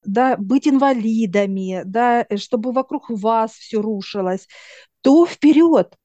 да, 0.05 0.37
быть 0.37 0.69
инвалидами, 0.69 1.83
да, 1.85 2.27
чтобы 2.37 2.73
вокруг 2.73 3.11
вас 3.11 3.53
все 3.53 3.81
рушилось, 3.81 4.47
то 5.03 5.27
вперед, 5.27 5.97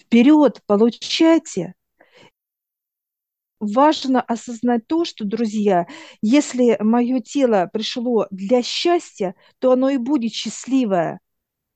вперед, 0.00 0.62
получайте. 0.66 1.74
Важно 3.60 4.20
осознать 4.20 4.86
то, 4.86 5.04
что, 5.04 5.24
друзья, 5.24 5.86
если 6.22 6.76
мое 6.80 7.20
тело 7.20 7.68
пришло 7.72 8.26
для 8.30 8.62
счастья, 8.62 9.34
то 9.58 9.72
оно 9.72 9.90
и 9.90 9.96
будет 9.96 10.32
счастливое. 10.32 11.20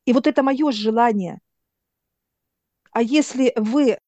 И 0.04 0.12
вот 0.12 0.26
это 0.26 0.42
мое 0.42 0.70
желание. 0.72 1.38
А 2.92 3.02
если 3.02 3.52
вы 3.56 3.98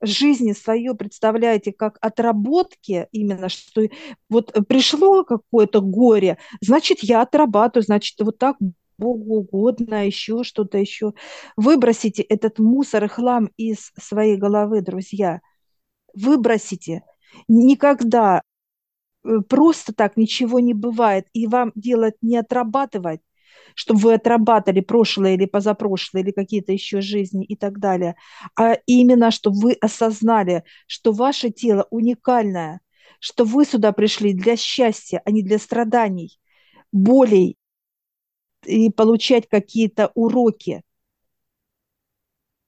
жизни 0.00 0.52
свое 0.52 0.94
представляете 0.94 1.72
как 1.72 1.98
отработки, 2.00 3.08
именно 3.10 3.48
что 3.48 3.82
вот 4.28 4.54
пришло 4.68 5.24
какое-то 5.24 5.80
горе, 5.80 6.38
значит, 6.60 7.00
я 7.00 7.22
отрабатываю, 7.22 7.84
значит, 7.84 8.14
вот 8.20 8.38
так 8.38 8.56
Богу 8.98 9.36
угодно, 9.38 10.06
еще 10.06 10.42
что-то 10.44 10.78
еще. 10.78 11.14
Выбросите 11.56 12.22
этот 12.22 12.58
мусор 12.58 13.04
и 13.04 13.08
хлам 13.08 13.50
из 13.56 13.92
своей 13.98 14.36
головы, 14.36 14.82
друзья. 14.82 15.40
Выбросите. 16.14 17.04
Никогда 17.46 18.42
э, 19.24 19.40
просто 19.48 19.94
так 19.94 20.16
ничего 20.16 20.58
не 20.60 20.74
бывает. 20.74 21.26
И 21.32 21.46
вам 21.46 21.72
делать 21.76 22.16
не 22.22 22.36
отрабатывать, 22.36 23.20
чтобы 23.74 24.00
вы 24.00 24.14
отрабатывали 24.14 24.80
прошлое 24.80 25.34
или 25.34 25.46
позапрошлое, 25.46 26.22
или 26.22 26.30
какие-то 26.30 26.72
еще 26.72 27.00
жизни 27.00 27.44
и 27.44 27.56
так 27.56 27.78
далее, 27.78 28.16
а 28.56 28.74
именно, 28.86 29.30
чтобы 29.30 29.58
вы 29.60 29.72
осознали, 29.74 30.64
что 30.86 31.12
ваше 31.12 31.50
тело 31.50 31.86
уникальное, 31.90 32.80
что 33.20 33.44
вы 33.44 33.64
сюда 33.64 33.92
пришли 33.92 34.32
для 34.32 34.56
счастья, 34.56 35.22
а 35.24 35.30
не 35.30 35.42
для 35.42 35.58
страданий, 35.58 36.38
болей 36.92 37.56
и 38.64 38.90
получать 38.90 39.48
какие-то 39.48 40.10
уроки. 40.14 40.82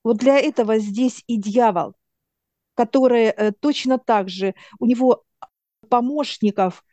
Вот 0.03 0.17
для 0.19 0.39
этого 0.39 0.79
здесь 0.79 1.23
и 1.27 1.37
дьявол, 1.37 1.95
который 2.75 3.27
э, 3.27 3.53
точно 3.53 3.99
так 3.99 4.29
же, 4.29 4.55
у 4.79 4.87
него 4.87 5.25
помощников, 5.89 6.85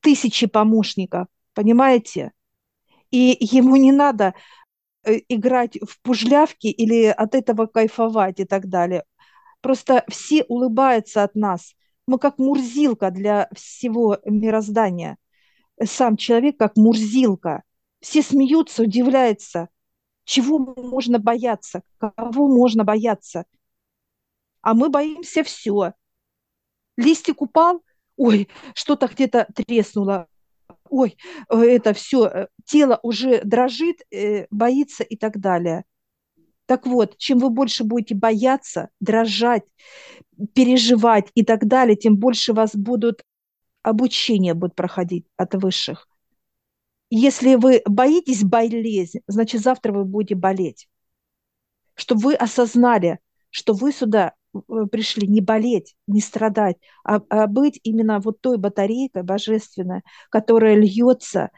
тысячи 0.00 0.46
помощников, 0.46 1.26
понимаете? 1.54 2.32
И 3.14 3.36
ему 3.40 3.76
не 3.76 3.92
надо 3.92 4.34
э, 5.04 5.20
играть 5.28 5.78
в 5.80 6.02
пужлявки 6.02 6.66
или 6.66 7.04
от 7.04 7.36
этого 7.36 7.66
кайфовать 7.66 8.40
и 8.40 8.44
так 8.44 8.68
далее. 8.68 9.04
Просто 9.60 10.04
все 10.08 10.42
улыбаются 10.48 11.22
от 11.22 11.36
нас. 11.36 11.76
Мы 12.08 12.18
как 12.18 12.38
мурзилка 12.38 13.12
для 13.12 13.48
всего 13.54 14.18
мироздания. 14.24 15.16
Сам 15.80 16.16
человек 16.16 16.56
как 16.58 16.76
мурзилка– 16.76 17.62
все 18.00 18.20
смеются, 18.20 18.82
удивляются. 18.82 19.68
Чего 20.24 20.58
можно 20.58 21.20
бояться? 21.20 21.82
Кого 21.98 22.48
можно 22.48 22.82
бояться? 22.82 23.44
А 24.60 24.74
мы 24.74 24.88
боимся 24.88 25.44
все. 25.44 25.92
Листик 26.96 27.42
упал, 27.42 27.84
ой, 28.16 28.48
что-то 28.74 29.06
где-то 29.06 29.46
треснуло, 29.54 30.26
ой, 30.94 31.16
э, 31.50 31.56
это 31.56 31.92
все, 31.92 32.26
э, 32.26 32.46
тело 32.64 33.00
уже 33.02 33.40
дрожит, 33.42 34.02
э, 34.10 34.46
боится 34.50 35.02
и 35.02 35.16
так 35.16 35.40
далее. 35.40 35.84
Так 36.66 36.86
вот, 36.86 37.18
чем 37.18 37.38
вы 37.38 37.50
больше 37.50 37.84
будете 37.84 38.14
бояться, 38.14 38.88
дрожать, 39.00 39.64
переживать 40.54 41.28
и 41.34 41.44
так 41.44 41.66
далее, 41.66 41.96
тем 41.96 42.16
больше 42.16 42.52
вас 42.52 42.74
будут 42.74 43.22
обучение 43.82 44.54
будет 44.54 44.74
проходить 44.74 45.26
от 45.36 45.54
высших. 45.54 46.08
Если 47.10 47.56
вы 47.56 47.82
боитесь 47.84 48.42
болезни, 48.42 49.20
значит, 49.26 49.60
завтра 49.60 49.92
вы 49.92 50.04
будете 50.04 50.36
болеть. 50.36 50.88
Чтобы 51.94 52.22
вы 52.22 52.34
осознали, 52.34 53.18
что 53.50 53.74
вы 53.74 53.92
сюда 53.92 54.32
пришли 54.90 55.26
не 55.26 55.40
болеть, 55.40 55.94
не 56.06 56.20
страдать, 56.20 56.76
а, 57.04 57.20
а 57.28 57.46
быть 57.46 57.80
именно 57.82 58.20
вот 58.20 58.40
той 58.40 58.58
батарейкой 58.58 59.22
божественной, 59.22 60.02
которая 60.30 60.76
льется, 60.76 61.50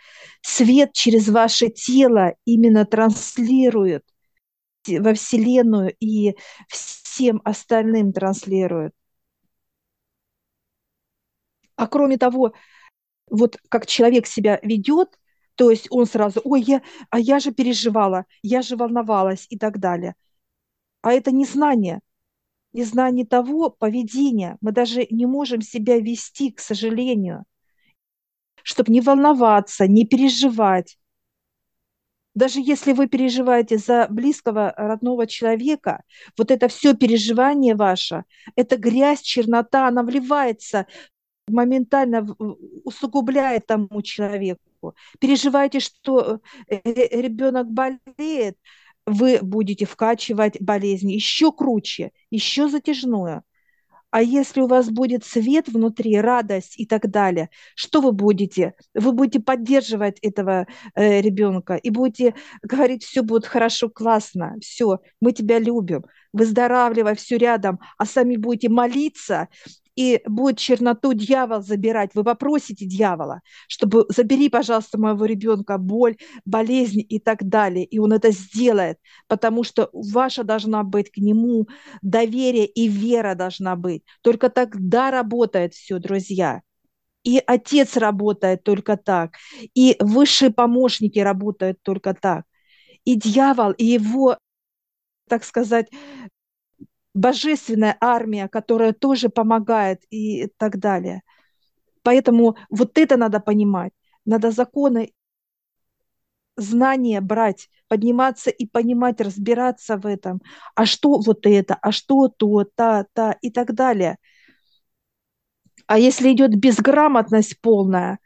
свет 0.43 0.93
через 0.93 1.29
ваше 1.29 1.69
тело 1.69 2.35
именно 2.45 2.85
транслирует 2.85 4.05
во 4.89 5.15
Вселенную 5.15 5.95
и 6.01 6.37
всем 6.69 7.41
остальным 7.45 8.13
транслирует. 8.13 8.93
А 11.77 11.87
кроме 11.87 12.19
того, 12.19 12.53
вот 13.31 13.59
как 13.71 13.87
человек 13.87 14.27
себя 14.27 14.61
ведет, 14.63 15.19
то 15.57 15.71
есть 15.71 15.89
он 15.91 16.07
сразу, 16.07 16.41
ой, 16.45 16.63
я, 16.63 16.83
а 17.11 17.21
я 17.21 17.41
же 17.41 17.53
переживала, 17.53 18.27
я 18.43 18.63
же 18.63 18.77
волновалась 18.77 19.47
и 19.51 19.59
так 19.59 19.79
далее. 19.81 20.15
А 21.03 21.13
это 21.13 21.33
не 21.33 21.45
знание, 21.47 22.01
не 22.77 22.85
знание 22.85 23.25
того 23.27 23.71
поведения. 23.71 24.59
Мы 24.61 24.71
даже 24.73 25.07
не 25.11 25.25
можем 25.27 25.63
себя 25.63 25.99
вести, 25.99 26.53
к 26.53 26.61
сожалению, 26.61 27.45
чтобы 28.63 28.93
не 28.93 29.01
волноваться, 29.01 29.87
не 29.87 30.05
переживать. 30.05 30.99
Даже 32.35 32.61
если 32.61 32.93
вы 32.93 33.09
переживаете 33.09 33.79
за 33.79 34.09
близкого 34.11 34.75
родного 34.77 35.27
человека, 35.27 36.03
вот 36.37 36.51
это 36.51 36.69
все 36.69 36.95
переживание 36.95 37.75
ваше, 37.75 38.25
это 38.57 38.77
грязь, 38.77 39.23
чернота, 39.23 39.89
она 39.89 40.03
вливается 40.03 40.87
моментально 41.49 42.27
усугубляет 42.85 43.67
тому 43.67 44.03
человеку. 44.03 44.95
Переживайте, 45.19 45.81
что 45.81 46.41
э, 46.69 46.81
ребенок 47.23 47.69
болеет, 47.71 48.59
вы 49.07 49.39
будете 49.41 49.87
вкачивать 49.87 50.61
болезнь 50.61 51.11
еще 51.11 51.53
круче, 51.53 52.11
еще 52.31 52.69
затяжную. 52.69 53.43
А 54.11 54.23
если 54.23 54.61
у 54.61 54.67
вас 54.67 54.89
будет 54.89 55.25
свет 55.25 55.69
внутри, 55.69 56.19
радость 56.19 56.79
и 56.79 56.87
так 56.87 57.11
далее, 57.11 57.51
что 57.75 58.01
вы 58.01 58.13
будете? 58.13 58.75
Вы 58.95 59.13
будете 59.13 59.41
поддерживать 59.41 60.19
этого 60.21 60.67
э, 60.95 61.21
ребенка 61.21 61.75
и 61.75 61.91
будете 61.91 62.35
говорить, 62.63 63.05
все 63.05 63.23
будет 63.23 63.47
хорошо, 63.47 63.91
классно, 63.91 64.55
все, 64.61 65.01
мы 65.21 65.33
тебя 65.33 65.59
любим, 65.59 66.05
выздоравливай, 66.33 67.15
все 67.17 67.37
рядом, 67.37 67.79
а 67.99 68.07
сами 68.07 68.37
будете 68.37 68.69
молиться 68.69 69.49
и 69.97 70.21
будет 70.27 70.59
черноту 70.59 71.15
дьявол 71.15 71.63
забирать. 71.63 72.11
Вы 72.15 72.23
попросите 72.23 72.87
дьявола, 72.87 73.41
чтобы 73.67 74.07
забери, 74.09 74.49
пожалуйста, 74.49 74.99
моего 74.99 75.25
ребенка 75.25 75.79
боль, 75.79 76.17
болезнь 76.45 77.05
и 77.09 77.19
так 77.19 77.49
далее. 77.49 77.85
И 77.85 77.99
он 77.99 78.13
это 78.13 78.31
сделает, 78.31 78.99
потому 79.27 79.65
что 79.65 79.91
ваша 79.93 80.45
должна 80.45 80.85
быть 80.85 81.11
к 81.11 81.17
нему 81.17 81.67
доверие 82.03 82.67
и 82.67 82.89
вера 82.89 83.35
должна 83.35 83.75
быть. 83.75 84.03
Только 84.21 84.51
тогда 84.51 85.11
работает 85.11 85.75
все, 85.75 85.99
друзья. 85.99 86.61
И 87.25 87.43
отец 87.45 87.97
работает 87.97 88.63
только 88.63 88.97
так, 88.97 89.35
и 89.75 89.97
высшие 89.99 90.53
помощники 90.53 91.19
работают 91.19 91.79
только 91.83 92.15
так. 92.15 92.45
И 93.05 93.17
дьявол, 93.17 93.73
и 93.73 93.85
его, 93.85 94.39
так 95.29 95.43
сказать, 95.43 95.89
божественная 97.17 97.97
армия, 98.01 98.49
которая 98.49 98.93
тоже 98.93 99.29
помогает 99.29 100.03
и 100.11 100.49
так 100.59 100.79
далее. 100.79 101.23
Поэтому 102.03 102.57
вот 102.71 102.99
это 102.99 103.17
надо 103.17 103.41
понимать. 103.41 103.93
Надо 104.25 104.51
законы, 104.51 105.13
знания 106.57 107.21
брать, 107.21 107.69
подниматься 107.89 108.51
и 108.51 108.67
понимать, 108.67 109.21
разбираться 109.21 109.97
в 109.97 110.07
этом. 110.07 110.41
А 110.75 110.87
что 110.87 111.19
вот 111.21 111.47
это, 111.47 111.75
а 111.81 111.91
что 111.91 112.29
то, 112.29 112.65
та, 112.65 113.07
та 113.13 113.33
и 113.41 113.51
так 113.51 113.75
далее. 113.75 114.19
А 115.87 115.99
если 115.99 116.33
идет 116.33 116.57
безграмотность 116.57 117.61
полная, 117.61 118.19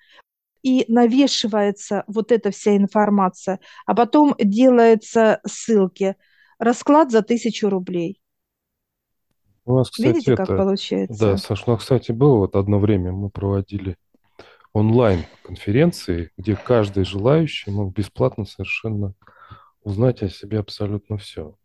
и 0.63 0.85
навешивается 0.89 2.05
вот 2.07 2.33
эта 2.33 2.51
вся 2.51 2.77
информация, 2.77 3.61
а 3.87 3.95
потом 3.95 4.35
делаются 4.39 5.41
ссылки. 5.47 6.17
Расклад 6.59 7.11
за 7.11 7.23
тысячу 7.23 7.71
рублей. 7.71 8.21
У 9.65 9.77
нас, 9.77 9.91
кстати, 9.91 10.09
Видите, 10.09 10.33
это... 10.33 10.47
как 10.47 10.57
получается? 10.57 11.19
Да, 11.19 11.37
Саш, 11.37 11.65
у 11.67 11.71
нас, 11.71 11.81
кстати, 11.81 12.13
было 12.13 12.39
вот 12.39 12.57
одно 12.57 12.79
время, 12.79 13.13
мы 13.13 13.31
проводили 13.31 13.97
онлайн-конференции, 14.73 16.31
где 16.37 16.57
каждый 16.57 17.05
желающий 17.05 17.71
мог 17.71 17.95
бесплатно 17.95 18.45
совершенно 18.45 19.15
узнать 19.83 20.23
о 20.23 20.29
себе 20.29 20.59
абсолютно 20.59 21.19
все. 21.19 21.57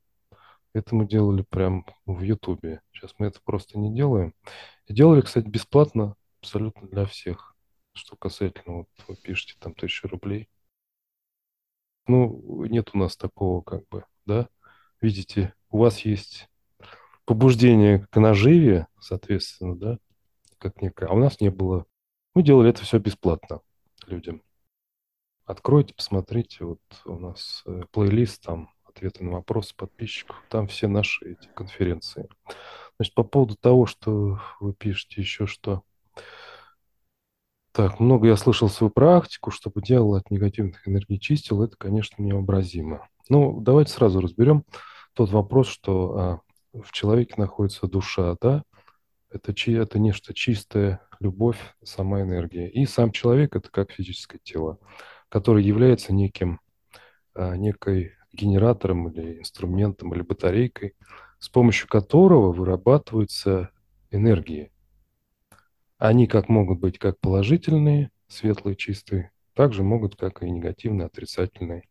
Это 0.74 0.94
мы 0.94 1.08
делали 1.08 1.44
прям 1.44 1.86
в 2.06 2.22
Ютубе. 2.22 2.82
Сейчас 2.92 3.14
мы 3.18 3.28
это 3.28 3.40
просто 3.44 3.80
не 3.80 3.94
делаем. 3.94 4.34
И 4.88 4.94
делали, 4.94 5.22
кстати, 5.22 5.48
бесплатно 5.48 6.16
абсолютно 6.42 6.88
для 6.88 7.06
всех. 7.06 7.56
Что 7.94 8.18
касательно, 8.18 8.80
вот 8.80 8.88
вы 9.08 9.16
пишете 9.16 9.56
там 9.60 9.74
тысячу 9.74 10.10
рублей. 10.10 10.50
Ну, 12.08 12.66
нет 12.66 12.90
у 12.94 12.98
нас 12.98 13.16
такого 13.16 13.62
как 13.62 13.88
бы, 13.88 14.04
да? 14.26 14.50
Видите, 15.00 15.54
у 15.70 15.78
вас 15.78 16.02
есть 16.02 16.50
побуждение 17.26 18.08
к 18.12 18.20
наживе, 18.20 18.88
соответственно, 19.00 19.76
да, 19.76 19.98
как 20.58 20.82
некое, 20.82 21.08
а 21.08 21.14
у 21.14 21.20
нас 21.20 21.42
не 21.42 21.50
было. 21.50 21.86
Мы 22.34 22.44
делали 22.44 22.70
это 22.70 22.84
все 22.84 23.00
бесплатно 23.00 23.62
людям. 24.08 24.42
Откройте, 25.46 25.94
посмотрите, 25.94 26.66
вот 26.66 26.80
у 27.06 27.20
нас 27.20 27.64
э, 27.68 27.84
плейлист, 27.92 28.44
там 28.44 28.72
ответы 28.84 29.24
на 29.24 29.32
вопросы 29.32 29.76
подписчиков, 29.76 30.42
там 30.50 30.68
все 30.68 30.88
наши 30.88 31.34
эти 31.34 31.48
конференции. 31.54 32.28
Значит, 32.98 33.14
по 33.14 33.24
поводу 33.24 33.56
того, 33.56 33.86
что 33.86 34.40
вы 34.60 34.74
пишете 34.74 35.22
еще, 35.22 35.46
что 35.46 35.84
так, 37.72 38.00
много 38.00 38.28
я 38.28 38.38
слышал 38.38 38.70
свою 38.70 38.90
практику, 38.90 39.52
чтобы 39.52 39.82
дьявол 39.82 40.16
от 40.16 40.32
негативных 40.32 40.88
энергий 40.88 41.20
чистил, 41.20 41.62
это, 41.62 41.76
конечно, 41.76 42.24
необразимо. 42.24 43.10
Ну, 43.28 43.60
давайте 43.60 43.92
сразу 43.92 44.22
разберем 44.22 44.64
тот 45.14 45.30
вопрос, 45.30 45.68
что 45.68 46.18
а, 46.18 46.40
в 46.84 46.92
человеке 46.92 47.36
находится 47.38 47.88
душа, 47.88 48.36
да, 48.42 48.64
это, 49.30 49.54
чи, 49.54 49.74
это 49.74 50.00
нечто 50.00 50.34
чистое, 50.34 51.02
любовь, 51.20 51.60
сама 51.84 52.22
энергия. 52.22 52.70
И 52.70 52.86
сам 52.86 53.12
человек– 53.12 53.56
это 53.58 53.70
как 53.70 53.92
физическое 53.92 54.40
тело, 54.40 54.80
которое 55.30 55.64
является 55.64 56.14
неким, 56.14 56.60
а, 57.34 57.56
некой 57.56 58.14
генератором 58.32 59.10
или 59.10 59.40
инструментом 59.40 60.14
или 60.14 60.22
батарейкой, 60.22 60.94
с 61.40 61.50
помощью 61.50 61.88
которого 61.88 62.52
вырабатываются 62.52 63.72
энергии. 64.12 64.72
Они 65.98 66.28
как 66.28 66.50
могут 66.50 66.80
быть 66.80 67.00
как 67.00 67.20
положительные, 67.20 68.12
светлые, 68.28 68.76
чистые, 68.76 69.32
также 69.54 69.84
могут 69.84 70.16
как 70.16 70.44
и 70.44 70.50
негативные, 70.50 71.08
отрицательные 71.08 71.84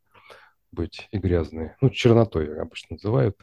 быть 0.75 1.09
и 1.11 1.19
грязные. 1.19 1.77
Ну, 1.81 1.91
чернотой 1.91 2.61
обычно 2.61 2.97
называют. 2.97 3.39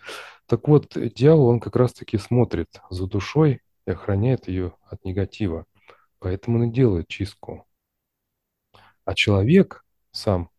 Так 0.45 0.67
вот, 0.67 0.93
дьявол, 0.95 1.47
он 1.47 1.59
как 1.59 1.75
раз-таки 1.75 2.17
смотрит 2.17 2.81
за 2.89 3.07
душой 3.07 3.61
и 3.87 3.91
охраняет 3.91 4.47
ее 4.47 4.75
от 4.87 5.03
негатива. 5.05 5.65
Поэтому 6.19 6.59
он 6.59 6.69
и 6.69 6.71
делает 6.71 7.07
чистку. 7.07 7.65
А 9.05 9.15
человек 9.15 9.83
сам, 10.11 10.49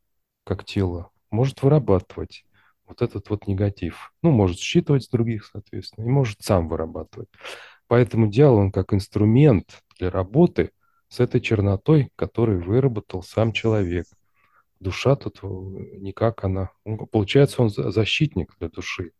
как 0.44 0.64
тело, 0.64 1.10
может 1.30 1.62
вырабатывать 1.62 2.44
вот 2.86 3.00
этот 3.00 3.30
вот 3.30 3.46
негатив. 3.46 4.12
Ну, 4.22 4.32
может 4.32 4.58
считывать 4.58 5.04
с 5.04 5.08
других, 5.08 5.44
соответственно, 5.44 6.06
и 6.06 6.10
может 6.10 6.42
сам 6.42 6.68
вырабатывать. 6.68 7.28
Поэтому 7.86 8.26
дьявол, 8.26 8.56
он 8.56 8.72
как 8.72 8.92
инструмент 8.92 9.82
для 9.98 10.10
работы 10.10 10.72
с 11.08 11.20
этой 11.20 11.40
чернотой, 11.40 12.10
которую 12.16 12.64
выработал 12.64 13.22
сам 13.22 13.52
человек– 13.52 14.06
душа 14.82 15.16
тут 15.16 15.42
никак 15.42 16.44
она... 16.44 16.70
Получается, 17.10 17.62
он 17.62 17.70
защитник 17.70 18.54
для 18.58 18.68
души. 18.68 19.12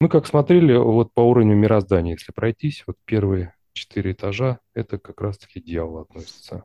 Мы 0.00 0.08
как 0.08 0.26
смотрели 0.26 0.76
вот 0.76 1.12
по 1.14 1.20
уровню 1.20 1.56
мироздания, 1.56 2.12
если 2.12 2.32
пройтись, 2.32 2.84
вот 2.86 2.96
первые 3.04 3.54
четыре 3.72 4.12
этажа, 4.12 4.60
это 4.74 4.98
как 4.98 5.20
раз-таки 5.20 5.60
дьявол 5.60 5.98
относится. 5.98 6.64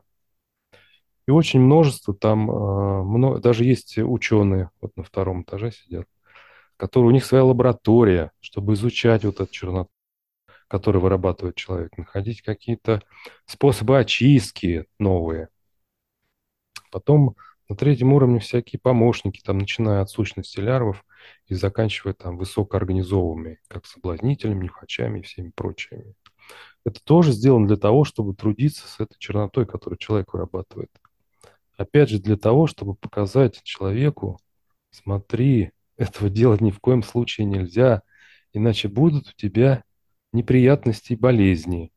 И 1.26 1.30
очень 1.30 1.60
множество 1.60 2.14
там, 2.14 2.50
э, 2.50 3.02
много, 3.02 3.40
даже 3.40 3.64
есть 3.64 3.98
ученые, 3.98 4.70
вот 4.80 4.96
на 4.96 5.04
втором 5.04 5.42
этаже 5.42 5.70
сидят, 5.70 6.06
которые, 6.76 7.08
у 7.10 7.12
них 7.12 7.24
своя 7.24 7.44
лаборатория, 7.44 8.32
чтобы 8.40 8.74
изучать 8.74 9.24
вот 9.24 9.40
эту 9.40 9.52
черноту, 9.52 9.90
которую 10.66 11.02
вырабатывает 11.02 11.56
человек, 11.56 11.96
находить 11.98 12.42
какие-то 12.42 13.02
способы 13.44 13.98
очистки 13.98 14.86
новые. 14.98 15.48
Потом 16.90 17.36
на 17.70 17.76
третьем 17.76 18.12
уровне 18.12 18.40
всякие 18.40 18.80
помощники, 18.80 19.40
там, 19.44 19.58
начиная 19.58 20.02
от 20.02 20.10
сущности 20.10 20.58
лярвов 20.58 21.04
и 21.46 21.54
заканчивая 21.54 22.14
там 22.14 22.36
высокоорганизованными, 22.36 23.60
как 23.68 23.86
соблазнителями, 23.86 24.64
нюхачами 24.64 25.20
и 25.20 25.22
всеми 25.22 25.52
прочими. 25.54 26.14
Это 26.84 27.00
тоже 27.04 27.30
сделано 27.30 27.68
для 27.68 27.76
того, 27.76 28.02
чтобы 28.02 28.34
трудиться 28.34 28.88
с 28.88 28.98
этой 28.98 29.16
чернотой, 29.20 29.66
которую 29.66 29.98
человек 29.98 30.32
вырабатывает. 30.32 30.90
Опять 31.76 32.10
же, 32.10 32.18
для 32.18 32.36
того, 32.36 32.66
чтобы 32.66 32.96
показать 32.96 33.62
человеку, 33.62 34.40
смотри, 34.90 35.70
этого 35.96 36.28
делать 36.28 36.60
ни 36.60 36.72
в 36.72 36.80
коем 36.80 37.04
случае 37.04 37.44
нельзя, 37.44 38.02
иначе 38.52 38.88
будут 38.88 39.28
у 39.28 39.32
тебя 39.34 39.84
неприятности 40.32 41.12
и 41.12 41.16
болезни, 41.16 41.92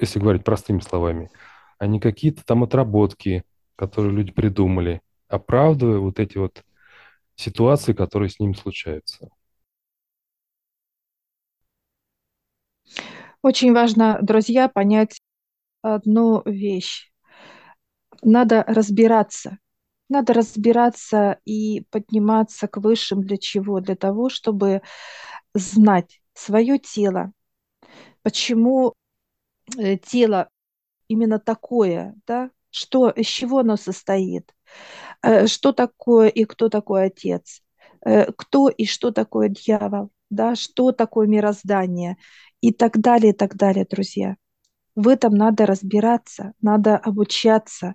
если 0.00 0.18
говорить 0.18 0.42
простыми 0.42 0.80
словами, 0.80 1.30
а 1.78 1.86
не 1.86 2.00
какие-то 2.00 2.44
там 2.44 2.64
отработки, 2.64 3.44
которые 3.78 4.12
люди 4.12 4.32
придумали, 4.32 5.00
оправдывая 5.28 5.98
вот 6.00 6.18
эти 6.18 6.36
вот 6.36 6.64
ситуации, 7.36 7.92
которые 7.92 8.28
с 8.28 8.40
ними 8.40 8.54
случаются. 8.54 9.28
Очень 13.42 13.72
важно, 13.72 14.18
друзья, 14.20 14.68
понять 14.68 15.20
одну 15.82 16.42
вещь. 16.44 17.10
Надо 18.22 18.64
разбираться. 18.66 19.58
Надо 20.08 20.32
разбираться 20.32 21.38
и 21.44 21.84
подниматься 21.90 22.66
к 22.66 22.78
высшим. 22.78 23.22
Для 23.22 23.36
чего? 23.36 23.80
Для 23.80 23.94
того, 23.94 24.28
чтобы 24.28 24.82
знать 25.54 26.20
свое 26.34 26.78
тело. 26.78 27.32
Почему 28.22 28.94
э, 29.76 29.96
тело 29.98 30.48
именно 31.08 31.38
такое, 31.38 32.14
да? 32.26 32.50
Что, 32.78 33.10
из 33.10 33.26
чего 33.26 33.58
оно 33.58 33.76
состоит, 33.76 34.54
э, 35.22 35.46
что 35.46 35.72
такое 35.72 36.28
и 36.28 36.44
кто 36.44 36.68
такой 36.68 37.06
Отец, 37.06 37.62
э, 38.04 38.30
кто 38.32 38.68
и 38.68 38.86
что 38.86 39.10
такое 39.10 39.48
дьявол, 39.48 40.10
да, 40.30 40.54
что 40.54 40.92
такое 40.92 41.26
мироздание 41.26 42.16
и 42.60 42.72
так 42.72 42.98
далее, 42.98 43.32
и 43.32 43.36
так 43.36 43.56
далее, 43.56 43.86
друзья. 43.90 44.36
В 44.94 45.08
этом 45.08 45.34
надо 45.34 45.66
разбираться, 45.66 46.52
надо 46.60 46.96
обучаться, 46.96 47.94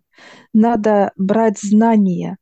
надо 0.54 1.12
брать 1.18 1.60
знания, 1.60 2.38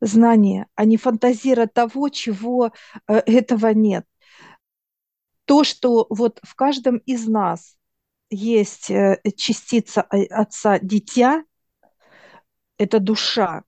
знания, 0.00 0.66
а 0.74 0.84
не 0.84 0.96
фантазировать 0.96 1.72
того, 1.72 2.08
чего 2.10 2.72
э, 3.08 3.16
этого 3.16 3.68
нет. 3.68 4.04
То, 5.46 5.64
что 5.64 6.06
вот 6.08 6.40
в 6.42 6.54
каждом 6.54 6.98
из 6.98 7.26
нас 7.26 7.76
есть 8.34 8.90
э, 8.90 9.20
частица 9.36 10.02
отца 10.02 10.78
дитя, 10.78 11.44
это 12.78 13.00
душа. 13.00 13.62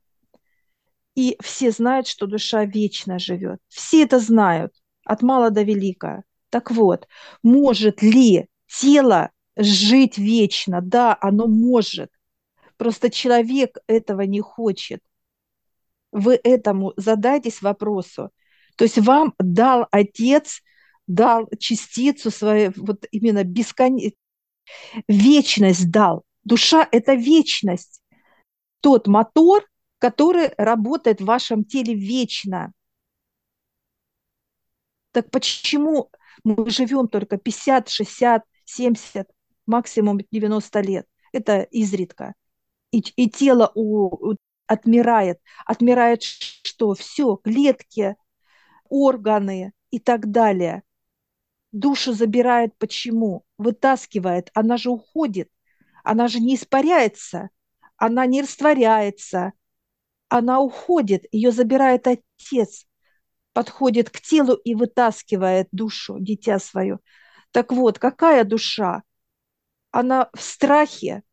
И 1.15 1.37
все 1.41 1.71
знают, 1.71 2.07
что 2.07 2.27
душа 2.27 2.65
вечно 2.65 3.19
живет. 3.19 3.61
Все 3.69 4.03
это 4.03 4.19
знают, 4.19 4.75
от 5.05 5.23
мала 5.23 5.51
до 5.51 5.63
велика. 5.63 6.25
Так 6.51 6.71
вот, 6.71 7.09
может 7.43 8.03
ли 8.03 8.49
тело 8.67 9.31
жить 9.57 10.19
вечно, 10.19 10.81
да, 10.83 11.17
оно 11.21 11.47
может. 11.47 12.11
Просто 12.77 13.11
человек 13.11 13.79
этого 13.87 14.23
не 14.23 14.41
хочет. 14.41 15.01
Вы 16.13 16.39
этому 16.43 16.93
задайтесь 16.97 17.63
вопросу. 17.63 18.31
То 18.77 18.85
есть 18.85 18.99
вам 18.99 19.35
дал 19.39 19.87
Отец, 19.91 20.63
дал 21.07 21.49
частицу 21.59 22.31
свою, 22.31 22.73
вот 22.77 23.07
именно 23.11 23.45
бесконечность, 23.45 24.17
вечность 25.09 25.91
дал. 25.91 26.25
Душа– 26.45 26.87
это 26.93 27.15
вечность. 27.15 28.01
Тот 28.81 29.07
мотор, 29.07 29.65
который 29.99 30.53
работает 30.57 31.21
в 31.21 31.25
вашем 31.25 31.65
теле 31.65 31.95
вечно. 31.95 32.73
Так 35.13 35.31
почему 35.31 36.11
мы 36.45 36.71
живем 36.71 37.09
только 37.09 37.39
50, 37.39 37.89
60, 37.89 38.45
70, 38.65 39.27
максимум 39.67 40.21
90 40.31 40.81
лет? 40.83 41.07
Это 41.33 41.63
изредка. 41.63 42.35
И, 42.93 43.01
и 43.17 43.29
тело 43.29 43.73
у, 43.75 44.33
у, 44.33 44.37
отмирает. 44.67 45.39
Отмирает 45.65 46.23
что? 46.23 46.95
Все, 46.95 47.37
клетки, 47.37 48.17
органы 48.89 49.73
и 49.91 49.99
так 49.99 50.31
далее. 50.31 50.83
Душу 51.77 52.15
забирает 52.15 52.75
почему? 52.79 53.45
Вытаскивает. 53.59 54.51
Она 54.55 54.79
же 54.79 54.89
уходит. 54.89 55.51
Она 56.05 56.27
же 56.27 56.41
не 56.41 56.55
испаряется. 56.55 57.51
Она 57.99 58.25
не 58.25 58.41
растворяется. 58.41 59.53
Она 60.31 60.61
уходит. 60.61 61.27
Ее 61.33 61.51
забирает 61.51 62.07
отец. 62.07 62.87
Подходит 63.53 64.09
к 64.09 64.23
телу 64.23 64.55
и 64.55 64.75
вытаскивает 64.75 65.69
душу, 65.71 66.17
дитя 66.19 66.59
свое. 66.61 66.99
Так 67.51 67.73
вот, 67.73 67.99
какая 67.99 68.45
душа? 68.45 69.03
Она 69.91 70.31
в 70.33 70.41
страхе, 70.41 71.25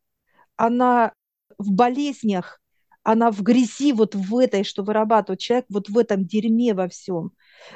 она 0.56 1.14
в 1.56 1.72
болезнях, 1.72 2.60
она 3.04 3.30
в 3.30 3.42
грязи 3.42 3.92
вот 3.92 4.14
в 4.14 4.36
этой, 4.38 4.64
что 4.64 4.82
вырабатывает 4.82 5.40
человек, 5.40 5.66
вот 5.68 5.88
в 5.88 5.98
этом 5.98 6.24
дерьме 6.26 6.74
во 6.74 6.88
всем. 6.88 7.32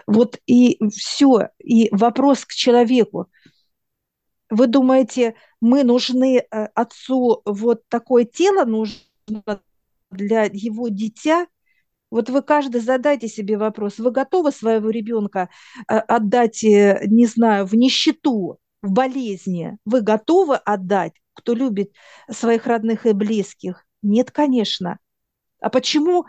Вот 0.06 0.38
и 0.46 0.78
все. 0.90 1.50
И 1.58 1.88
вопрос 1.92 2.44
к 2.44 2.52
человеку. 2.52 3.28
Вы 4.50 4.66
думаете, 4.66 5.34
мы 5.60 5.84
нужны 5.84 6.38
э, 6.38 6.64
отцу, 6.74 7.42
вот 7.44 7.82
такое 7.88 8.24
тело 8.24 8.64
нужно 8.64 9.62
для 10.10 10.44
его 10.44 10.88
дитя? 10.88 11.46
Вот 12.10 12.30
вы 12.30 12.40
каждый 12.40 12.80
задайте 12.80 13.28
себе 13.28 13.58
вопрос, 13.58 13.98
вы 13.98 14.10
готовы 14.10 14.50
своего 14.50 14.88
ребенка 14.88 15.50
э, 15.86 15.94
отдать, 15.98 16.64
э, 16.64 17.02
не 17.06 17.26
знаю, 17.26 17.66
в 17.66 17.74
нищету, 17.74 18.58
в 18.80 18.90
болезни? 18.90 19.76
Вы 19.84 20.00
готовы 20.00 20.56
отдать, 20.56 21.12
кто 21.34 21.52
любит 21.52 21.92
своих 22.30 22.66
родных 22.66 23.04
и 23.04 23.12
близких? 23.12 23.84
Нет, 24.00 24.30
конечно. 24.30 24.98
А 25.60 25.70
почему 25.70 26.26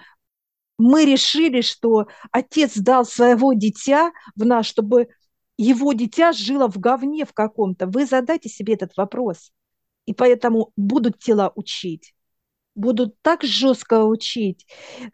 мы 0.78 1.06
решили, 1.06 1.62
что 1.62 2.08
отец 2.32 2.78
дал 2.78 3.06
своего 3.06 3.54
дитя 3.54 4.12
в 4.36 4.46
нас, 4.46 4.66
чтобы 4.66 5.10
его 5.58 5.94
дитя 5.94 6.32
жило 6.32 6.70
в 6.70 6.80
говне 6.80 7.26
в 7.26 7.34
каком-то? 7.34 7.88
Вы 7.88 8.06
задайте 8.06 8.50
себе 8.50 8.76
этот 8.76 8.96
вопрос. 8.98 9.52
И 10.06 10.14
поэтому 10.14 10.72
будут 10.76 11.20
тела 11.20 11.52
учить. 11.56 12.16
Будут 12.76 13.22
так 13.22 13.44
жестко 13.44 14.06
учить, 14.06 14.66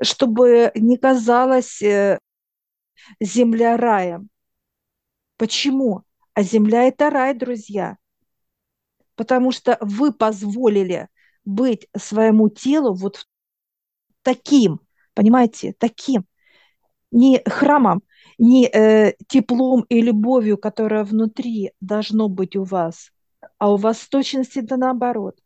чтобы 0.01 0.71
не 0.75 0.97
казалось 0.97 1.81
э, 1.81 2.19
земля 3.19 3.75
раем. 3.75 4.29
Почему? 5.37 6.03
А 6.33 6.43
земля– 6.43 6.83
это 6.87 7.09
рай, 7.09 7.33
друзья. 7.33 7.97
Потому 9.15 9.51
что 9.51 9.77
вы 9.81 10.13
позволили 10.13 11.07
быть 11.43 11.87
своему 11.97 12.49
телу 12.49 12.93
вот 12.93 13.25
таким, 14.25 14.81
понимаете, 15.13 15.73
таким, 15.77 16.25
не 17.11 17.41
храмом, 17.45 18.01
не 18.37 18.67
э, 18.67 19.13
теплом 19.27 19.85
и 19.87 20.01
любовью, 20.01 20.57
которая 20.57 21.03
внутри 21.05 21.71
должно 21.79 22.27
быть 22.27 22.55
у 22.55 22.63
вас, 22.63 23.11
а 23.59 23.71
у 23.71 23.77
вас 23.77 24.07
точности 24.09 24.59
да 24.59 24.77
наоборот. 24.77 25.39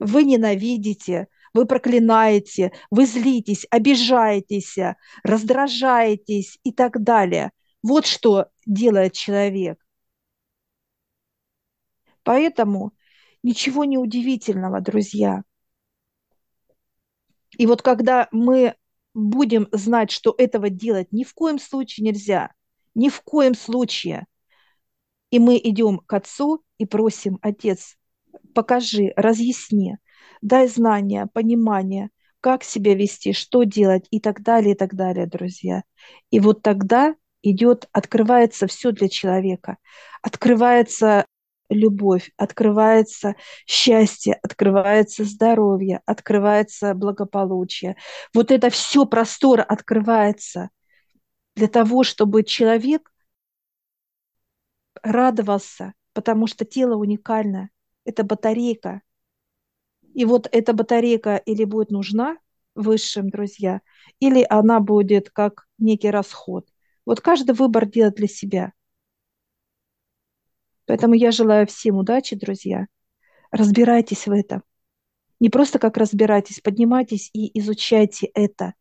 Вы 0.00 0.24
ненавидите, 0.24 1.28
вы 1.52 1.66
проклинаете, 1.66 2.72
вы 2.90 3.06
злитесь, 3.06 3.66
обижаетесь, 3.70 4.76
раздражаетесь 5.22 6.58
и 6.64 6.72
так 6.72 7.02
далее. 7.02 7.50
Вот 7.82 8.06
что 8.06 8.46
делает 8.66 9.12
человек. 9.12 9.78
Поэтому 12.24 12.92
ничего 13.42 13.84
не 13.84 13.98
удивительного, 13.98 14.80
друзья. 14.80 15.42
И 17.58 17.66
вот 17.66 17.82
когда 17.82 18.28
мы 18.32 18.74
будем 19.14 19.68
знать, 19.72 20.10
что 20.10 20.34
этого 20.36 20.70
делать 20.70 21.08
ни 21.12 21.24
в 21.24 21.34
коем 21.34 21.58
случае 21.58 22.04
нельзя, 22.04 22.52
ни 22.94 23.08
в 23.08 23.20
коем 23.22 23.54
случае, 23.54 24.26
и 25.30 25.38
мы 25.38 25.58
идем 25.62 25.98
к 25.98 26.12
Отцу 26.12 26.62
и 26.78 26.86
просим, 26.86 27.38
Отец, 27.42 27.96
покажи, 28.54 29.12
разъясни, 29.16 29.96
дай 30.42 30.68
знания, 30.68 31.28
понимание, 31.32 32.10
как 32.40 32.62
себя 32.62 32.94
вести, 32.94 33.32
что 33.32 33.64
делать 33.64 34.06
и 34.10 34.20
так 34.20 34.42
далее, 34.42 34.74
и 34.74 34.76
так 34.76 34.94
далее, 34.94 35.26
друзья. 35.26 35.82
И 36.30 36.40
вот 36.40 36.62
тогда 36.62 37.14
идет, 37.42 37.88
открывается 37.92 38.66
все 38.66 38.90
для 38.90 39.08
человека. 39.08 39.78
Открывается 40.22 41.26
любовь, 41.68 42.30
открывается 42.36 43.36
счастье, 43.66 44.34
открывается 44.42 45.24
здоровье, 45.24 46.00
открывается 46.06 46.94
благополучие. 46.94 47.96
Вот 48.32 48.50
это 48.50 48.70
все 48.70 49.06
простор 49.06 49.64
открывается 49.66 50.70
для 51.56 51.68
того, 51.68 52.02
чтобы 52.02 52.42
человек 52.44 53.12
радовался, 55.02 55.94
потому 56.12 56.46
что 56.46 56.64
тело 56.64 56.96
уникальное. 56.96 57.70
Это 58.04 58.22
батарейка. 58.22 59.02
И 60.14 60.24
вот 60.24 60.48
эта 60.52 60.72
батарейка 60.72 61.36
или 61.36 61.64
будет 61.64 61.90
нужна 61.90 62.36
высшим, 62.74 63.30
друзья, 63.30 63.80
или 64.20 64.46
она 64.48 64.80
будет 64.80 65.30
как 65.30 65.66
некий 65.78 66.10
расход. 66.10 66.68
Вот 67.06 67.20
каждый 67.20 67.54
выбор 67.54 67.86
делает 67.86 68.16
для 68.16 68.28
себя– 68.28 68.72
Поэтому 70.86 71.14
я 71.14 71.30
желаю 71.30 71.66
всем 71.66 71.96
удачи, 71.96 72.36
друзья. 72.36 72.86
Разбирайтесь 73.50 74.26
в 74.26 74.32
этом. 74.32 74.62
Не 75.40 75.50
просто 75.50 75.78
как 75.78 75.96
разбирайтесь, 75.96 76.60
поднимайтесь 76.60 77.30
и 77.32 77.58
изучайте 77.58 78.30
это. 78.34 78.74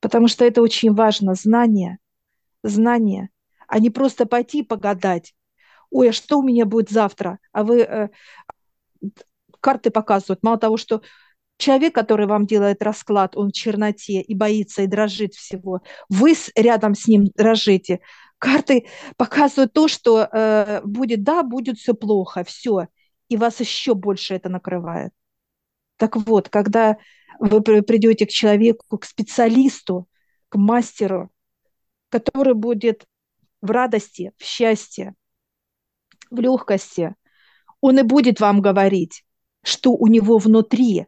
Потому 0.00 0.28
что 0.28 0.44
это 0.44 0.62
очень 0.62 0.94
важно. 0.94 1.34
Знание. 1.34 1.98
Знание. 2.62 3.30
А 3.66 3.78
не 3.78 3.90
просто 3.90 4.26
пойти 4.26 4.62
погадать. 4.62 5.34
Ой, 5.90 6.10
а 6.10 6.12
что 6.12 6.38
у 6.38 6.42
меня 6.42 6.66
будет 6.66 6.90
завтра? 6.90 7.38
А 7.52 7.64
вы 7.64 7.80
э, 7.80 8.08
карты 9.60 9.90
показывают. 9.90 10.42
Мало 10.42 10.58
того, 10.58 10.76
что 10.76 11.02
человек, 11.56 11.94
который 11.94 12.26
вам 12.26 12.46
делает 12.46 12.82
расклад, 12.82 13.36
он 13.36 13.48
в 13.48 13.52
черноте 13.52 14.20
и 14.20 14.34
боится, 14.34 14.82
и 14.82 14.86
дрожит 14.86 15.34
всего. 15.34 15.82
Вы 16.08 16.34
рядом 16.56 16.94
с 16.94 17.06
ним 17.06 17.26
дрожите 17.34 18.00
карты 18.40 18.86
показывают 19.16 19.72
то, 19.72 19.86
что 19.86 20.22
э, 20.22 20.80
будет, 20.84 21.22
да, 21.22 21.44
будет 21.44 21.78
все 21.78 21.94
плохо, 21.94 22.42
все, 22.42 22.88
и 23.28 23.36
вас 23.36 23.60
еще 23.60 23.94
больше 23.94 24.34
это 24.34 24.48
накрывает. 24.48 25.12
Так 25.96 26.16
вот, 26.16 26.48
когда 26.48 26.96
вы 27.38 27.62
придете 27.62 28.26
к 28.26 28.30
человеку, 28.30 28.98
к 28.98 29.04
специалисту, 29.04 30.08
к 30.48 30.56
мастеру, 30.56 31.30
который 32.08 32.54
будет 32.54 33.06
в 33.60 33.70
радости, 33.70 34.32
в 34.36 34.44
счастье, 34.44 35.14
в 36.30 36.40
легкости, 36.40 37.14
он 37.80 37.98
и 37.98 38.02
будет 38.02 38.40
вам 38.40 38.60
говорить, 38.60 39.24
что 39.62 39.92
у 39.92 40.06
него 40.06 40.38
внутри. 40.38 41.06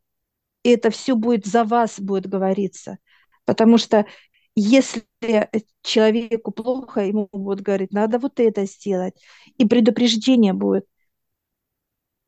И 0.63 0.71
это 0.71 0.91
все 0.91 1.15
будет 1.17 1.47
за 1.47 1.65
вас 1.65 1.99
будет 1.99 2.27
говориться. 2.27 2.99
Потому 3.45 3.79
что 3.79 4.07
если 4.55 5.07
человеку 5.83 6.53
плохо, 6.53 7.01
ему 7.01 7.29
будут 7.33 7.63
говорить, 7.63 7.93
надо 7.93 8.19
вот 8.19 8.39
это 8.41 8.67
сделать. 8.67 9.15
И 9.59 9.67
предупреждение 9.67 10.53
будет. 10.53 10.87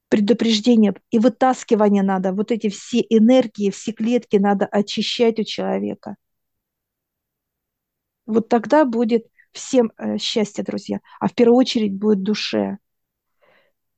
Предупреждение 0.09 0.95
и 1.11 1.19
вытаскивание 1.19 2.03
надо. 2.03 2.33
Вот 2.33 2.51
эти 2.53 2.69
все 2.69 3.01
энергии, 3.09 3.71
все 3.71 3.93
клетки 3.93 4.37
надо 4.37 4.67
очищать 4.67 5.39
у 5.39 5.45
человека. 5.45 6.17
Вот 8.27 8.49
тогда 8.49 8.85
будет 8.85 9.27
всем 9.53 9.93
э, 9.99 10.19
счастье, 10.19 10.65
друзья. 10.65 11.01
А 11.21 11.29
в 11.29 11.35
первую 11.35 11.59
очередь 11.59 11.95
будет 11.95 12.23
душе. 12.23 12.79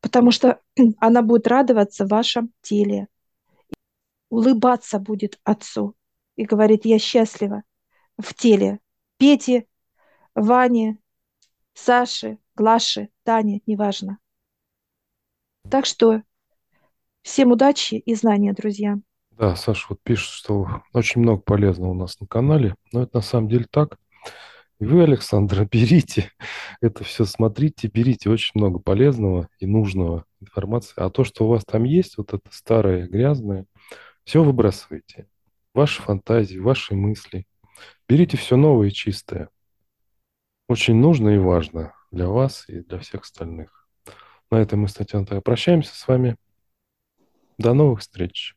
Потому 0.00 0.30
что 0.32 0.60
она 0.98 1.22
будет 1.22 1.46
радоваться 1.46 2.06
в 2.06 2.10
вашем 2.10 2.52
теле. 2.62 3.08
Улыбаться 4.30 4.98
будет 4.98 5.38
отцу. 5.44 5.94
И 6.36 6.44
говорит, 6.44 6.84
я 6.84 6.98
счастлива 6.98 7.62
в 8.18 8.34
теле 8.34 8.80
Пети, 9.18 9.66
Вани, 10.34 10.98
Саши, 11.74 12.38
Глаши, 12.54 13.10
Тани, 13.22 13.62
неважно. 13.66 14.18
Так 15.70 15.86
что 15.86 16.22
всем 17.22 17.52
удачи 17.52 17.94
и 17.94 18.14
знания, 18.14 18.52
друзья. 18.52 18.98
Да, 19.32 19.54
Саша 19.56 19.86
вот 19.90 20.00
пишет, 20.02 20.30
что 20.30 20.82
очень 20.92 21.20
много 21.20 21.42
полезного 21.42 21.90
у 21.90 21.94
нас 21.94 22.18
на 22.20 22.26
канале, 22.26 22.74
но 22.92 23.02
это 23.02 23.16
на 23.16 23.22
самом 23.22 23.48
деле 23.48 23.66
так. 23.70 23.98
Вы, 24.78 25.02
Александр, 25.02 25.64
берите 25.70 26.30
это 26.80 27.04
все, 27.04 27.24
смотрите, 27.24 27.88
берите 27.88 28.30
очень 28.30 28.52
много 28.54 28.78
полезного 28.78 29.48
и 29.58 29.66
нужного 29.66 30.24
информации. 30.40 30.94
А 30.96 31.10
то, 31.10 31.24
что 31.24 31.44
у 31.44 31.48
вас 31.48 31.64
там 31.64 31.84
есть, 31.84 32.16
вот 32.18 32.32
это 32.32 32.48
старое, 32.50 33.06
грязное, 33.06 33.66
все 34.24 34.42
выбрасывайте. 34.42 35.28
Ваши 35.74 36.02
фантазии, 36.02 36.58
ваши 36.58 36.94
мысли. 36.94 37.46
Берите 38.08 38.36
все 38.36 38.56
новое 38.56 38.88
и 38.88 38.92
чистое. 38.92 39.50
Очень 40.68 40.96
нужно 40.96 41.30
и 41.30 41.38
важно 41.38 41.94
для 42.10 42.28
вас 42.28 42.68
и 42.68 42.80
для 42.80 42.98
всех 42.98 43.22
остальных. 43.22 43.88
На 44.50 44.56
этом 44.56 44.80
мы 44.80 44.88
с 44.88 44.94
Татьяной 44.94 45.40
прощаемся 45.42 45.94
с 45.94 46.08
вами. 46.08 46.36
До 47.58 47.74
новых 47.74 48.00
встреч. 48.00 48.55